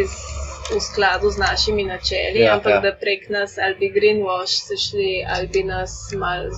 v 0.70 0.80
skladu 0.82 1.30
z 1.30 1.38
našimi 1.40 1.84
načeli, 1.84 2.40
Ja, 2.40 2.54
ampak 2.54 2.74
ja. 2.74 2.80
da 2.82 2.92
prek 2.94 3.30
nas 3.30 3.58
ali 3.58 3.76
bi 3.76 3.90
greenwash 3.90 4.56
se 4.62 4.78
šli, 4.78 5.26
ali 5.28 5.48
bi 5.48 5.64
nas 5.64 5.94
mal 6.14 6.50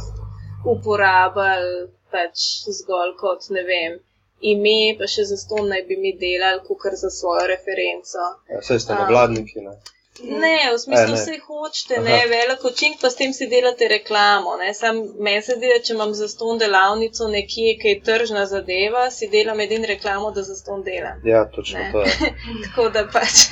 uporabljali 0.65 1.73
pač 2.11 2.37
zgolj 2.71 3.13
kot 3.17 3.49
ne 3.49 3.63
vem. 3.63 3.99
Ime, 4.41 4.95
pa 4.97 5.07
še 5.07 5.23
za 5.23 5.37
to 5.49 5.65
naj 5.65 5.81
bi 5.83 5.97
mi 5.97 6.13
delali, 6.17 6.61
kot 6.63 6.93
za 6.95 7.09
svojo 7.09 7.47
referenco. 7.47 8.25
Ja, 8.49 8.59
Vse 8.59 8.79
ste 8.79 8.95
nevladniki. 8.95 9.61
Ne? 9.61 9.73
Ne, 10.23 10.71
v 10.73 10.79
smislu 10.79 11.15
vse 11.15 11.37
hočete, 11.47 11.93
Aha. 11.95 12.03
ne, 12.03 12.25
velik 12.27 12.63
učink, 12.65 13.01
pa 13.01 13.09
s 13.09 13.15
tem 13.15 13.33
si 13.33 13.47
delate 13.47 13.87
reklamo. 13.87 14.57
ne. 14.57 14.73
Sam 14.73 14.95
meni 15.19 15.41
se 15.41 15.55
zdi, 15.55 15.67
da 15.67 15.83
če 15.83 15.93
imam 15.93 16.13
za 16.13 16.27
ston 16.27 16.57
delavnico 16.57 17.27
nekje, 17.27 17.77
ki 17.81 17.87
je 17.87 18.01
tržna 18.01 18.45
zadeva, 18.45 19.11
si 19.11 19.27
delam 19.27 19.59
edin 19.59 19.83
reklamo, 19.83 20.31
da 20.31 20.43
za 20.43 20.55
ston 20.55 20.83
delam. 20.83 21.21
Ja, 21.23 21.45
točno 21.45 21.79
Ne. 21.79 21.91
to 21.91 22.01
je. 22.01 22.11
Tako 22.65 22.89
da 22.89 23.07
pač 23.07 23.45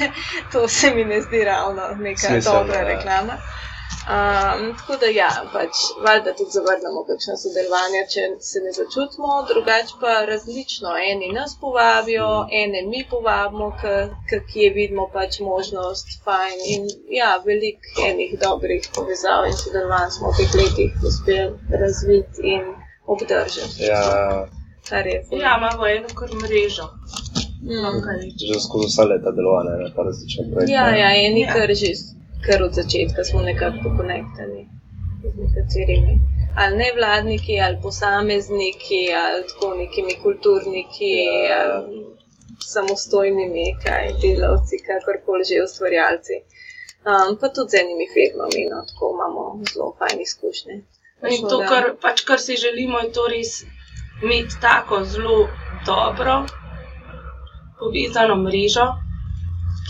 to 0.51 0.67
se 0.67 0.91
mi 0.91 1.05
ne 1.05 1.21
zdi 1.21 1.43
ravno 1.43 1.81
neka 1.99 2.27
Smiselno, 2.27 2.59
dobra 2.59 2.79
ja. 2.79 3.37
Um, 4.07 4.61
tako 4.77 4.95
da, 5.01 5.07
ja, 5.11 5.29
pač, 5.53 5.81
valjda 6.05 6.33
tudi 6.39 6.53
zavrnemo 6.55 7.01
kakšno 7.09 7.33
sodelovanje, 7.41 8.01
če 8.13 8.21
se 8.49 8.61
ne 8.65 8.71
začutimo, 8.77 9.41
drugače 9.51 9.97
pa 10.01 10.13
različno. 10.29 10.93
Eni 11.11 11.31
nas 11.35 11.57
povabijo, 11.61 12.29
ene 12.61 12.85
mi 12.91 13.03
povabimo, 13.09 13.67
ki 14.51 14.59
je 14.63 14.69
vidimo 14.79 15.09
pač 15.13 15.39
možnost, 15.49 16.13
fajn. 16.23 16.57
In 16.75 16.87
ja, 17.19 17.33
veliko 17.45 18.07
enih 18.09 18.37
dobrih 18.45 18.87
povezav 18.95 19.49
in 19.49 19.57
sodelovanj 19.63 20.13
smo 20.19 20.31
v 20.31 20.37
teh 20.39 20.55
letih 20.61 21.09
uspeli 21.11 21.81
razviti 21.83 22.55
in 22.55 22.71
obdržati. 23.07 23.91
Ja, 23.91 24.47
Ja, 24.91 25.57
imamo 25.57 25.87
eno 25.87 26.07
kar 26.15 26.29
mrežo. 26.43 26.87
Mm. 27.61 27.99
že 28.51 28.59
skozi 28.59 28.87
vsa 28.87 29.03
leta 29.03 29.31
delovanja, 29.31 29.71
ne 29.83 29.91
pa 29.95 30.03
različne 30.03 30.43
projekte. 30.51 30.73
Ja, 30.73 30.85
ja, 30.95 31.09
eni 31.27 31.43
kar 31.53 31.69
že 31.75 31.91
kar 32.45 32.63
od 32.63 32.73
začetka 32.73 33.23
smo 33.23 33.41
nekako 33.41 33.77
pokonektani 33.83 34.61
z 35.23 35.35
nekaterimi. 35.43 36.19
Ali 36.55 36.77
nevladniki, 36.77 37.59
ali 37.61 37.77
posamezniki, 37.81 39.01
ali 39.23 39.43
tako 39.47 39.75
nekimi 39.75 40.13
kulturniki, 40.23 41.13
ali 41.61 42.05
samostojnimi, 42.73 43.65
kaj 43.83 44.13
delavci, 44.21 44.75
kakorkoli 44.87 45.43
že 45.49 45.63
ustvarjalci. 45.63 46.35
Um, 47.07 47.37
pa 47.39 47.47
tudi 47.49 47.69
z 47.71 47.79
enimi 47.83 48.07
firmami, 48.15 48.61
no, 48.71 48.83
tako 48.89 49.03
imamo 49.15 49.41
zelo 49.73 49.95
fajn 49.99 50.21
izkušnje. 50.21 50.75
In 51.33 51.41
to, 51.49 51.57
kar, 51.69 51.83
pač, 52.01 52.21
kar 52.27 52.39
si 52.39 52.55
želimo, 52.55 52.99
je 52.99 53.11
to 53.11 53.27
res 53.27 53.51
imeti 54.23 54.55
tako 54.61 55.03
zelo 55.03 55.47
dobro 55.85 56.45
povezano 57.79 58.35
mrežo, 58.35 58.85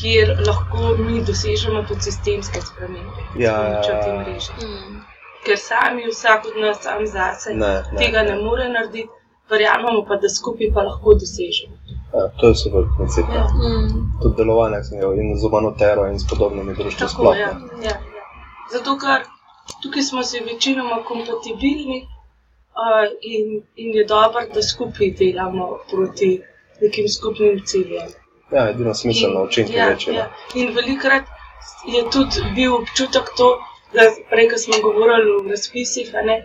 kjer 0.02 0.34
lahko 0.48 0.96
mi 0.98 1.22
dosežemo 1.26 1.84
tudi 1.88 2.02
sistemske 2.02 2.62
spremembe. 2.62 3.28
Ja, 3.36 3.54
pomočjo 3.54 3.94
ja, 3.94 4.02
te 4.04 4.10
ja. 4.10 4.18
mreže. 4.20 4.52
Mm. 4.64 4.98
Ker 5.46 5.58
sami, 5.58 6.10
vsak 6.12 6.46
od 6.50 6.58
nas, 6.62 6.82
sam 6.84 7.06
zase, 7.08 7.54
Ne, 7.54 7.72
ne. 7.92 7.98
tega 7.98 8.22
ne 8.22 8.36
more 8.42 8.70
narediti, 8.70 9.08
verjamemo 9.50 10.04
pa, 10.08 10.18
da 10.22 10.30
skupaj 10.30 10.74
pa 10.74 10.84
lahko 10.90 11.14
dosežemo. 11.14 11.76
Ja, 12.14 12.28
to 12.40 12.52
je 12.52 12.56
super 12.56 12.84
koncept. 12.98 13.30
Ja. 13.36 13.46
Mm. 13.54 14.04
Tudi 14.22 14.36
delovanje 14.38 14.84
sem 14.84 15.00
imel 15.00 15.20
in 15.22 15.34
z 15.40 15.46
Umanotero 15.46 16.06
in 16.12 16.20
s 16.20 16.28
podobnimi 16.30 16.76
društvi 16.76 17.10
sploh. 17.14 17.38
ja, 17.38 17.54
ne. 17.54 17.88
ja, 17.88 17.96
ja. 17.96 17.98
Zato, 18.72 18.98
ker 19.00 19.26
tukaj 19.84 20.04
smo 20.04 20.24
si 20.24 20.44
večinoma 20.44 21.02
kompatibilni 21.08 22.00
uh, 22.04 23.08
in, 23.22 23.62
in 23.76 23.96
je 23.96 24.06
dobro, 24.06 24.46
da 24.54 24.62
skupaj 24.62 25.12
delamo 25.20 25.78
proti 25.92 26.42
nekim 26.82 27.08
skupnim 27.10 27.62
ciljem. 27.66 28.10
Ja, 28.52 28.70
edino 28.70 28.94
smiselno 28.94 29.44
učinki 29.44 29.74
ja, 29.74 29.88
večje. 29.90 30.14
ja. 30.14 30.28
In 30.56 30.76
velikrat 30.76 31.24
je 31.96 32.04
tudi 32.12 32.44
bil 32.56 32.76
občutek 32.76 33.30
to, 33.38 33.50
da 33.94 34.02
prej, 34.30 34.50
ko 34.50 34.58
smo 34.58 34.74
govorili 34.84 35.32
o 35.32 35.50
razpisih, 35.50 36.14
ne, 36.24 36.38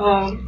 um, 0.00 0.38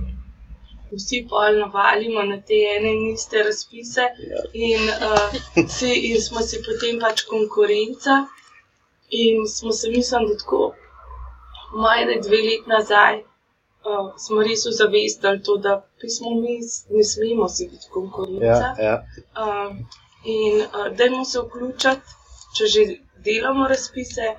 vsi 0.93 1.27
pol 1.31 1.59
navalimo 1.59 2.23
na 2.23 2.37
te 2.41 2.59
ene 2.77 2.93
in 2.93 3.15
iste 3.15 3.43
razpise 3.43 4.01
Ja. 4.01 4.43
in, 4.53 4.89
uh, 5.09 5.69
si, 5.69 5.93
in 6.11 6.21
smo 6.21 6.41
si 6.41 6.63
potem 6.67 7.01
pač 7.01 7.23
konkurenca. 7.23 8.25
In 9.11 9.47
smo 9.47 9.73
se, 9.73 9.91
mislim, 9.91 10.29
da 10.29 10.37
tako 10.39 10.75
majhne 11.75 12.21
dve 12.25 12.37
leti 12.37 12.69
nazaj 12.69 13.19
uh, 13.19 14.13
smo 14.17 14.43
res 14.43 14.67
ozavestili 14.67 15.43
to, 15.43 15.57
da 15.57 15.73
pismo 16.01 16.31
mi 16.41 16.59
ne 16.97 17.05
smemo 17.05 17.49
si 17.49 17.69
biti 17.69 17.87
konkurenca. 17.91 18.69
Ja, 18.79 18.85
ja. 18.85 18.97
Uh, 19.37 19.77
in 20.25 20.61
uh, 20.63 20.89
dajmo 20.97 21.25
se 21.25 21.41
vključiti, 21.41 22.17
če 22.57 22.67
že 22.67 22.83
delamo 23.25 23.69
razpise, 23.69 24.33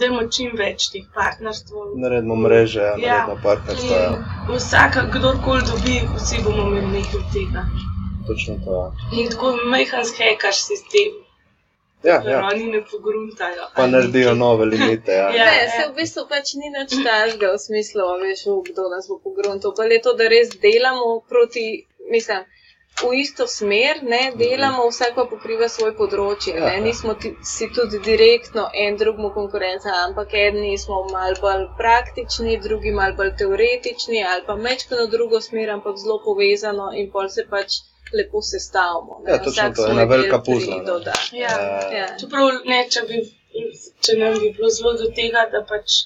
dajmo 0.00 0.26
čim 0.34 0.52
več 0.58 0.90
teh 0.92 1.06
partnerstv. 1.14 1.74
Naredimo 1.96 2.36
mreže, 2.36 2.80
ja, 2.80 2.94
Ja. 2.98 3.16
naredimo 3.16 3.40
partnerstva. 3.42 3.96
Ja. 3.96 4.12
Vsak, 4.50 5.00
kdorkoli 5.14 5.62
dobi, 5.70 5.96
vsi 6.16 6.42
bomo 6.44 6.68
imeli 6.68 6.86
nekaj 6.98 7.20
od 7.20 7.26
tega. 7.34 7.66
Točno 8.26 8.54
to. 8.64 8.72
Ja. 8.78 9.18
In 9.18 9.30
tako 9.30 9.56
majhen 9.66 10.06
hekaš 10.18 10.62
sistem, 10.68 11.18
Ja, 12.02 12.18
da 12.18 12.30
ja. 12.30 12.38
oni 12.52 12.64
ne 12.66 12.80
pogruntajo. 12.90 13.66
Pa 13.76 13.86
naredijo 13.86 14.34
nove 14.34 14.64
limite. 14.64 15.12
Ja. 15.12 15.28
Ja. 15.38 15.44
Ne, 15.44 15.68
se 15.70 15.82
v 15.90 15.94
bistvu 15.96 16.24
pač 16.28 16.54
ni 16.54 16.70
nič 16.70 16.96
tajnega 17.04 17.52
v 17.52 17.58
smislu, 17.58 18.06
veš, 18.22 18.40
kdo 18.68 18.88
nas 18.90 19.06
bo 19.08 19.20
pogruntil. 19.22 19.70
Pa 19.76 19.84
je 19.84 20.00
to, 20.02 20.14
da 20.14 20.26
res 20.28 20.50
delamo 20.58 21.20
proti, 21.28 21.86
mislim, 22.10 22.42
v 23.00 23.14
isto 23.18 23.46
smer, 23.46 24.02
ne, 24.02 24.32
delamo, 24.36 24.84
vsak 24.90 25.14
pa 25.16 25.24
pokriva 25.30 25.68
svoj 25.68 25.94
področje. 25.98 26.54
Ja, 26.54 26.64
Ne, 26.66 26.74
ja. 26.76 26.82
nismo 26.84 27.14
ti, 27.14 27.32
si 27.42 27.68
tudi 27.74 27.98
direktno 28.04 28.68
en 28.74 28.96
drugmu 28.96 29.32
konkurenca, 29.34 29.94
ampak 30.06 30.34
eni 30.34 30.78
smo 30.78 31.02
malo 31.10 31.34
bolj 31.40 31.64
praktični, 31.78 32.58
drugi 32.60 32.92
malo 32.92 33.16
bolj 33.16 33.32
teoretični 33.40 34.22
ali 34.24 34.44
pa 34.46 34.56
mečkano 34.56 35.06
drugo 35.06 35.40
smer, 35.40 35.70
ampak 35.70 35.96
zelo 35.96 36.20
povezano 36.24 36.92
in 36.94 37.10
pol 37.10 37.28
se 37.28 37.46
pač 37.50 37.80
lepo 38.12 38.42
sestavimo. 38.42 39.22
ne, 39.24 39.32
Ja, 39.32 39.38
točno 39.44 39.68
to, 39.74 39.82
svoj 39.82 39.90
ena 39.90 40.04
velika 40.04 40.38
puzla, 40.38 40.76
pridoda. 40.76 41.12
Ja. 41.32 41.54
Ja. 41.98 42.06
Čeprav 42.20 42.60
ne, 42.64 42.84
če, 42.92 43.00
bi, 43.08 43.22
če 44.04 44.18
nam 44.20 44.38
bi 44.40 44.52
bilo 44.56 44.68
zelo 44.70 44.92
do 44.92 45.08
tega, 45.16 45.48
da 45.52 45.64
pač 45.64 46.04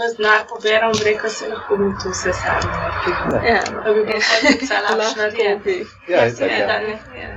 vas 0.00 0.16
denar 0.16 0.44
poberem, 0.48 0.92
reka 1.04 1.28
se 1.30 1.48
lahko 1.48 1.76
mi 1.76 1.92
to 1.94 2.10
vse 2.10 2.32
sami 2.34 2.66
naredimo. 2.66 3.40
Ja, 3.46 3.60
Da 3.76 3.92
bi 3.92 4.00
bilo 4.02 4.20
celo 4.62 4.96
lahko 4.98 5.16
naredjeno. 5.16 5.60
bi. 5.64 5.76
Ja, 6.08 6.26
itak, 6.26 6.50
ja. 6.52 6.66
ne. 6.80 6.94
Ja. 7.16 7.30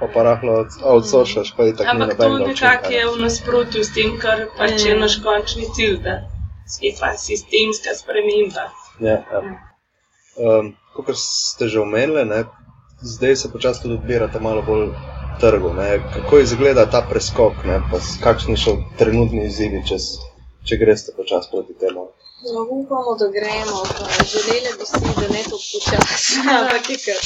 Pa 0.00 0.06
pa 0.08 0.22
rahlo 0.22 0.52
outsourcaš, 0.84 1.54
pa 1.56 1.62
je 1.64 1.76
tako 1.76 1.90
Ampak 1.92 2.16
to 2.16 2.28
nekako 2.38 2.90
je 2.90 3.06
v 3.06 3.16
nasprotju 3.18 3.84
s 3.84 3.94
tem, 3.94 4.18
kar 4.18 4.46
pač 4.58 4.76
je 4.80 4.94
Mm. 4.94 5.00
naš 5.00 5.16
končni 5.18 5.66
cilj, 5.74 5.96
da 5.98 6.14
je 6.80 6.92
pa 7.00 7.12
sistemska 7.18 7.90
sprememba. 7.94 8.64
Ja, 9.00 9.16
ja. 9.26 9.40
Um, 10.38 10.72
Kot 10.96 11.16
ste 11.16 11.68
že 11.68 11.80
omenili, 11.80 12.24
ne, 12.24 12.44
zdaj 13.02 13.36
se 13.36 13.50
počasi 13.50 13.82
tudi 13.82 13.94
odbirate 13.94 14.40
malo 14.40 14.62
bolj 14.62 14.88
trgu. 15.40 15.72
Ne. 15.72 16.00
Kako 16.14 16.38
izgleda 16.38 16.86
ta 16.86 17.00
preskok, 17.02 17.52
ne, 17.64 17.80
kakšni 18.20 18.56
so 18.56 18.70
trenutni 18.98 19.46
izzivi, 19.46 19.82
če, 19.86 19.94
s- 19.96 20.18
če 20.66 20.76
greste 20.76 21.12
počasi 21.16 21.50
proti 21.52 21.74
temu? 21.80 22.08
No, 22.52 22.60
upamo, 22.70 23.16
da 23.20 23.28
gremo. 23.28 23.78
Pa 23.98 24.24
želeli 24.24 24.70
bi 24.78 24.86
si, 24.90 25.00
da 25.20 25.26
ne 25.34 25.42
to 25.50 25.58
počasi, 25.72 26.40
ampak 26.58 26.90
je 26.90 26.96
kar. 27.04 27.20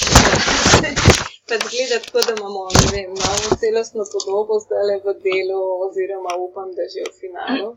Pa 1.49 1.55
zgleda 1.62 1.99
tako, 2.05 2.20
da 2.27 2.33
imamo 2.38 2.62
ne 2.79 2.87
vem, 2.92 3.11
novo 3.23 3.49
celostno 3.62 4.03
podobo 4.12 4.55
zdaj 4.64 4.99
v 5.07 5.14
delu, 5.27 5.61
oziroma 5.87 6.33
upam, 6.47 6.68
da 6.79 6.85
že 6.94 7.03
v 7.11 7.14
finalu. 7.20 7.68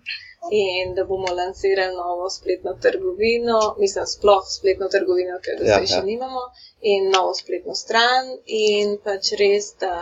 In 0.52 0.96
da 0.96 1.04
bomo 1.04 1.30
lansirali 1.40 1.96
novo 1.96 2.30
spletno 2.30 2.72
trgovino, 2.82 3.76
mislim, 3.80 4.06
sploh 4.06 4.44
spletno 4.58 4.88
trgovino, 4.88 5.40
ker 5.44 5.58
do 5.60 5.66
Ja, 5.66 5.76
zdaj 5.76 5.88
še 5.94 6.02
ja. 6.02 6.10
nimamo, 6.12 6.44
in 6.94 7.10
novo 7.16 7.34
spletno 7.42 7.76
stran, 7.76 8.24
in 8.46 8.98
pač 9.06 9.34
res, 9.42 9.74
da, 9.82 9.96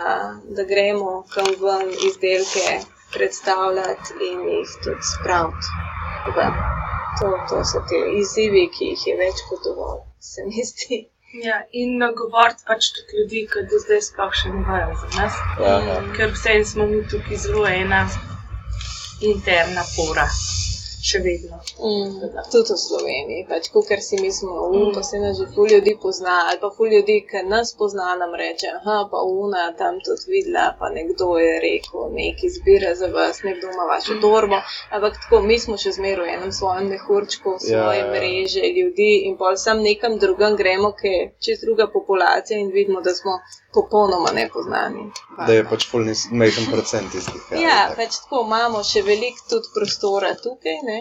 da 0.56 0.62
gremo 0.72 1.24
kam 1.34 1.50
ven 1.64 1.90
izdelke 2.08 2.68
predstavljati 3.16 4.18
in 4.30 4.46
jih 4.52 4.78
tudi 4.84 5.10
spraviti. 5.12 5.74
ven. 6.36 6.54
To, 7.18 7.28
to 7.48 7.64
so 7.64 7.80
ti 7.88 7.98
izzivi, 8.20 8.64
ki 8.68 8.90
jih 8.92 9.04
je 9.06 9.14
več 9.20 9.44
kot 9.48 9.62
dovolj, 9.64 10.00
se 10.30 10.44
mi 10.44 10.64
zdi. 10.70 10.98
Ja, 11.44 11.56
in 11.72 11.96
nagovoriti 11.98 12.64
pač 12.68 12.90
tudi 12.96 13.18
ljudi, 13.18 13.40
ki 13.52 13.64
do 13.70 13.80
zdaj 13.82 14.02
sploh 14.06 14.34
še 14.40 14.52
ne 14.52 14.62
vajo 14.68 14.92
za 15.00 15.08
nas. 15.16 15.38
Ja, 15.60 15.74
ja. 15.88 15.96
Ker 16.16 16.32
vse 16.32 16.54
smo 16.64 16.86
mi 16.86 17.00
tukaj 17.10 17.40
zelo 17.42 17.64
ena 17.68 18.02
interna 19.22 19.84
pora, 19.96 20.26
še 21.10 21.20
vedno. 21.24 21.58
Mm, 21.78 22.26
tudi 22.52 22.72
v 22.74 22.78
Sloveniji, 22.82 23.46
pač, 23.48 23.68
ker 23.88 24.00
si 24.02 24.18
mislimo, 24.20 24.66
um, 24.68 24.88
pa 24.94 25.02
se 25.06 25.20
nas 25.22 25.38
že 25.38 25.46
ful 25.54 25.68
ljudi 25.70 25.96
pozna, 26.02 26.36
ali 26.50 26.58
pa 26.62 26.70
ful 26.76 26.90
ljudi, 26.90 27.20
ki 27.30 27.44
nas 27.46 27.72
pozna, 27.78 28.14
nam 28.20 28.34
reče, 28.34 28.72
aha, 28.80 28.98
pa 29.12 29.22
una 29.22 29.66
tam 29.78 30.00
tudi 30.04 30.30
videla, 30.34 30.66
pa 30.78 30.90
nekdo 30.90 31.36
je 31.38 31.52
rekel, 31.66 32.08
nekaj 32.16 32.54
zbira 32.56 32.94
za 32.94 33.10
vas, 33.14 33.42
nekdo 33.46 33.70
ima 33.74 33.86
vašo 33.92 34.18
torbo, 34.20 34.58
ampak 34.90 35.20
tako, 35.22 35.42
mi 35.42 35.58
smo 35.58 35.76
še 35.78 35.94
zmeraj 35.98 36.26
v 36.26 36.34
enem 36.38 36.52
svojem 36.52 36.90
mehurčku, 36.94 37.56
Ja, 37.56 37.68
svoje 37.68 38.00
ja. 38.00 38.10
mreže 38.12 38.64
ljudi 38.78 39.10
in 39.28 39.36
pol 39.38 39.56
sam 39.56 39.82
nekam 39.82 40.18
drugam 40.18 40.56
gremo, 40.56 40.92
ki 40.98 41.08
je 41.08 41.22
čez 41.44 41.62
druga 41.64 41.86
populacija 41.92 42.58
in 42.58 42.72
vidimo, 42.74 43.00
da 43.00 43.14
smo 43.14 43.38
popolnoma 43.74 44.30
nepoznani. 44.34 45.10
Da 45.46 45.52
je 45.52 45.64
pač 45.70 45.86
fulni 45.90 46.14
majhen 46.32 46.66
procent 46.72 47.12
tistih. 47.12 47.42
Ja, 47.50 47.58
itak. 47.58 47.96
pač 47.98 48.20
tako 48.24 48.42
imamo 48.46 48.82
še 48.90 49.02
veliko 49.04 49.44
tudi 49.50 49.72
prostora 49.74 50.32
tukaj, 50.42 50.78
ne? 50.88 50.95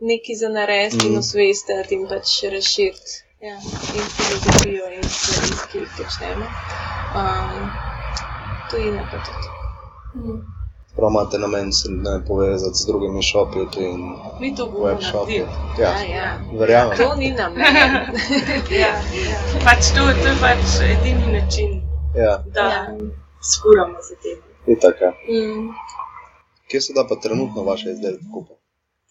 Nekaj 0.00 0.34
za 0.34 0.48
narediti 0.50 1.06
in 1.06 1.12
Mm. 1.12 1.18
osvestiti 1.18 1.94
in 1.94 2.08
pač 2.08 2.28
razširiti 2.44 3.12
ja, 3.40 3.54
in 3.94 4.04
filozofijo 4.10 4.84
in 4.92 5.02
stvari, 5.04 5.52
ki 5.72 5.78
jih 5.78 5.88
počnemo. 5.96 6.46
Um, 7.14 7.70
tujina 8.70 9.02
pa 9.02 9.16
tudi. 9.18 9.48
Mm. 10.16 10.40
Prav 10.96 11.10
imate 11.10 11.38
namen 11.38 11.72
se 11.72 11.88
ne 11.90 12.24
povezati 12.26 12.74
z 12.74 12.86
drugimi 12.86 13.22
šopi 13.22 13.58
in 13.80 14.00
Mi 14.40 14.54
to 14.56 14.66
bomo 14.66 14.84
webshopi. 14.86 15.38
naredili. 15.38 15.48
Ja, 15.78 15.90
Ja, 15.90 16.16
ja. 16.16 16.38
verjamem. 16.52 16.96
To 16.98 17.14
ni 17.14 17.30
nam. 17.32 17.52
Ja, 18.72 18.92
ja. 19.22 19.38
Pač 19.64 19.78
to, 19.88 20.02
to 20.14 20.28
je 20.28 20.36
pač 20.40 20.58
edini 20.82 21.32
način, 21.32 21.82
Ja, 22.16 22.42
da 22.48 22.60
Ja. 22.62 22.86
skuramo 23.44 23.98
za 24.00 24.14
tem. 24.16 24.38
Mm. 25.28 25.68
Kje 26.68 26.80
se 26.80 26.92
da 26.92 27.04
pa 27.04 27.16
trenutno 27.16 27.62
vaše 27.62 27.90
izdelke 27.90 28.24
kupiti? 28.34 28.57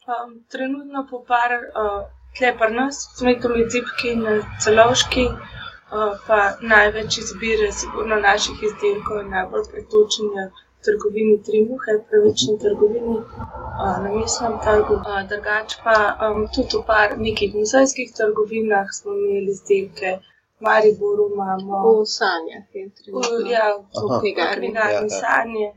Um, 0.08 0.46
trenutno 0.50 1.08
po 1.10 1.18
par, 1.28 1.52
uh, 1.84 2.04
tle 2.38 2.50
pa 2.60 2.68
nas, 2.70 2.96
smetami 3.18 3.64
zipki 3.74 4.12
na 4.16 4.36
celovški, 4.64 5.26
uh, 5.28 6.14
pa 6.28 6.38
največ 6.62 7.18
izbire, 7.24 7.72
sigurno 7.80 8.16
naših 8.28 8.62
izdelkov, 8.70 9.18
najbolj 9.34 9.66
pretočenja 9.72 10.46
v 10.48 10.86
trgovini 10.88 11.36
Trimuhe, 11.48 11.96
pravični 12.12 12.56
trgovini 12.62 13.18
uh, 13.18 13.98
na 14.04 14.14
mestnem 14.14 14.56
trgu. 14.64 14.96
Uh, 15.02 15.18
drugač 15.32 15.76
pa 15.84 15.98
um, 16.28 16.48
tudi 16.56 16.78
v 16.78 16.84
par 16.92 17.18
nekih 17.26 17.58
muzejskih 17.60 18.14
trgovinah 18.20 18.94
smo 19.00 19.18
imeli 19.18 19.52
izdelke. 19.58 20.14
Mariboru 20.60 21.28
imamo. 21.34 21.82
V 22.00 22.06
sanjah 22.14 22.64
je 22.74 22.88
v, 23.12 23.44
ja, 23.52 23.68
v 23.76 24.22
knjigarni 24.22 24.72
Ja, 24.74 24.88
ja. 24.96 25.04
sanje. 25.10 25.68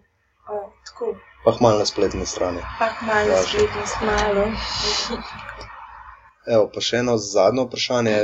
Uh, 0.46 0.70
tako, 0.86 1.16
Pa 1.44 1.56
malo 1.60 1.78
na 1.78 1.86
spletni 1.86 2.26
strani. 2.26 2.60
pa 2.78 2.88
malo 3.02 3.28
Ja. 3.28 3.42
spletno 3.42 3.82
malo. 4.02 4.44
Evo, 6.46 6.64
pa 6.68 6.80
še 6.80 6.96
eno 6.96 7.16
zadnje 7.18 7.64
vprašanje. 7.64 8.16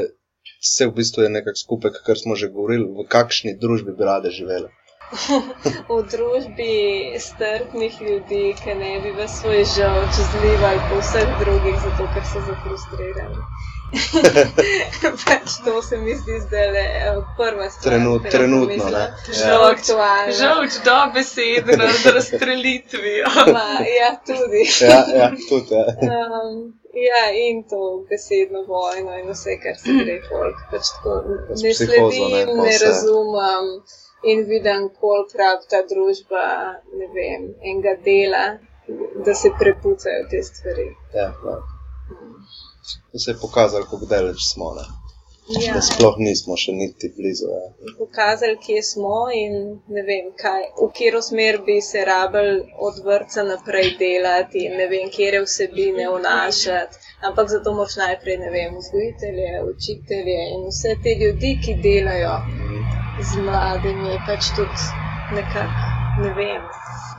Vse 0.63 0.87
v 0.87 0.93
bistvu 0.93 1.23
je 1.23 1.31
nekako 1.31 1.57
skupek, 1.57 1.95
kar 2.07 2.17
smo 2.17 2.35
že 2.35 2.49
govorili, 2.49 2.87
v 2.89 3.07
kakšni 3.09 3.57
družbi 3.57 3.93
bi 3.93 4.05
rade 4.05 4.31
živeli. 4.31 4.69
V 5.89 5.99
družbi 6.05 6.73
strpnih 7.21 7.95
ljudi, 8.01 8.55
ki 8.55 8.75
ne 8.75 8.93
bi 9.01 9.13
v 9.13 9.29
svoj 9.29 9.63
žolč 9.67 10.15
zlivali 10.31 10.81
po 10.89 10.99
vseh 10.99 11.31
drugih, 11.39 11.77
zato 11.79 12.07
ker 12.15 12.25
so 12.25 12.41
zafrustrirani. 12.41 13.43
pač 15.25 15.51
to 15.65 15.83
se 15.83 15.97
mi 15.97 16.15
zdi 16.15 16.41
zdaj 16.41 16.67
le 16.71 16.85
prva 17.37 17.71
stvar. 17.71 17.93
Sem 17.93 18.31
trenutno, 18.31 18.85
ne. 18.91 19.05
Zelo 19.33 19.63
Ja. 19.63 19.71
aktualno. 19.71 20.33
Žolč 20.33 20.73
dobesedno 20.85 21.89
z 22.03 22.07
razstrelitvijo. 22.17 23.27
Ma, 23.53 23.67
ja, 24.01 24.11
tudi. 24.27 24.63
Ja, 24.81 24.99
ja 25.15 25.31
tudi. 25.49 25.75
Ja. 25.75 25.85
Um, 26.37 26.79
ja, 26.93 27.23
in 27.33 27.63
to 27.63 27.81
besedno 28.11 28.63
vojno 28.65 29.19
in 29.19 29.29
vse, 29.31 29.59
kar 29.63 29.77
se 29.77 29.93
gre 30.01 30.17
folk. 30.29 30.57
Pač 30.71 30.91
tako, 30.97 31.15
ne 31.29 31.71
psihozo, 31.73 32.29
ne, 32.29 32.41
sledim, 32.41 32.57
ne 32.63 32.71
vse. 32.71 32.85
razumem 32.87 33.67
in 34.25 34.45
vidim, 34.49 34.89
koliko 35.01 35.39
rab 35.39 35.61
ta 35.71 35.83
družba, 35.91 36.45
ne 36.99 37.07
vem, 37.15 37.43
enega 37.63 37.95
dela, 38.05 38.45
da 39.27 39.35
se 39.35 39.51
prepucajo 39.59 40.27
te 40.31 40.43
stvari. 40.43 40.89
Ja, 41.15 41.31
ja. 41.47 41.57
To 43.13 43.19
se 43.19 43.31
je 43.31 43.41
pokazalo, 43.41 43.85
kako 43.91 44.07
daleč 44.07 44.47
smo. 44.53 44.75
Ne? 44.79 44.87
Ja. 45.49 45.75
Da 45.75 45.81
sploh 45.87 46.17
nismo 46.19 46.57
še 46.59 46.73
niti 46.75 47.09
blizu. 47.17 47.49
Ja. 47.53 47.93
Pokazali, 47.99 48.57
kje 48.65 48.81
smo 48.83 49.19
in 49.41 49.53
ne 49.97 50.03
vem, 50.09 50.33
kaj, 50.41 50.65
v 50.81 50.89
katero 50.91 51.21
smer 51.23 51.61
bi 51.69 51.77
se 51.89 52.03
rabili 52.09 52.57
od 52.89 52.99
vrca 53.05 53.45
naprej 53.47 53.93
delati, 54.01 54.65
in 54.67 54.75
ne 54.81 54.89
vem, 54.91 55.07
kje 55.17 55.45
vsebine 55.45 56.09
vnašati. 56.17 57.03
Ampak 57.31 57.53
zato 57.55 57.75
moraš 57.79 57.95
najprej, 58.03 58.41
ne 58.43 58.51
vem, 58.57 58.75
vzgojitelje, 58.81 59.53
učitelje 59.71 60.41
in 60.57 60.67
vse 60.73 60.97
te 61.05 61.15
ljudi, 61.23 61.55
ki 61.63 61.79
delajo 61.87 62.35
z 63.31 63.47
mladimi, 63.47 64.19
pač 64.27 64.51
tudi 64.59 64.91
nekako, 65.39 65.95
ne 66.25 66.35
vem, 66.41 66.67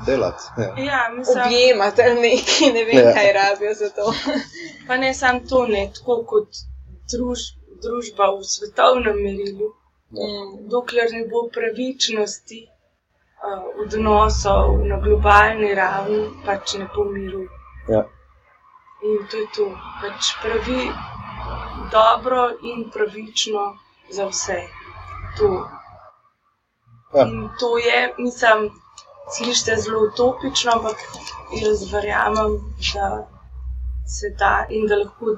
Delati. 0.07 0.43
Ja. 0.57 0.69
Ja, 0.83 0.99
mislim, 1.17 1.43
objemati 1.45 2.01
ali 2.01 2.15
nekaj, 2.21 2.69
ne 2.75 2.83
vem, 2.85 3.05
Ja. 3.05 3.13
kaj 3.13 3.33
rabijo 3.33 3.73
za 3.73 3.89
to. 3.89 4.13
pa 4.87 4.97
ne 4.97 5.13
samo 5.13 5.39
to, 5.49 5.65
ne 5.67 5.83
tako 5.95 6.23
kot 6.25 6.49
druž, 7.11 7.39
družba 7.83 8.25
v 8.35 8.43
svetovnem 8.43 9.17
merilu. 9.23 9.67
Mm. 10.09 10.69
Dokler 10.71 11.11
ne 11.11 11.25
bo 11.27 11.49
pravičnosti 11.53 12.59
uh, 12.63 13.63
odnosov 13.83 14.77
na 14.87 14.99
globalni 15.03 15.73
ravni, 15.75 16.21
pač 16.45 16.77
ne 16.79 16.87
bo 16.95 17.03
miru. 17.11 17.43
Ja. 17.89 18.05
In 19.03 19.27
to 19.31 19.37
je 19.37 19.47
to, 19.55 19.65
pač 20.01 20.31
pravi 20.41 20.87
dobro 21.91 22.47
in 22.63 22.87
pravično 22.93 23.65
za 24.11 24.25
vse. 24.25 24.61
To. 25.37 25.49
Ja. 27.13 27.27
In 27.27 27.49
to 27.59 27.77
je, 27.77 27.99
mislim, 28.17 28.69
slišite 29.35 29.75
zelo 29.83 29.99
utopično, 30.07 30.71
ampak 30.71 30.97
jaz 31.61 31.93
verjamem, 31.93 32.57
da 32.93 33.07
se 34.05 34.29
da 34.39 34.65
in 34.69 34.87
da 34.87 34.95
lahko 34.95 35.37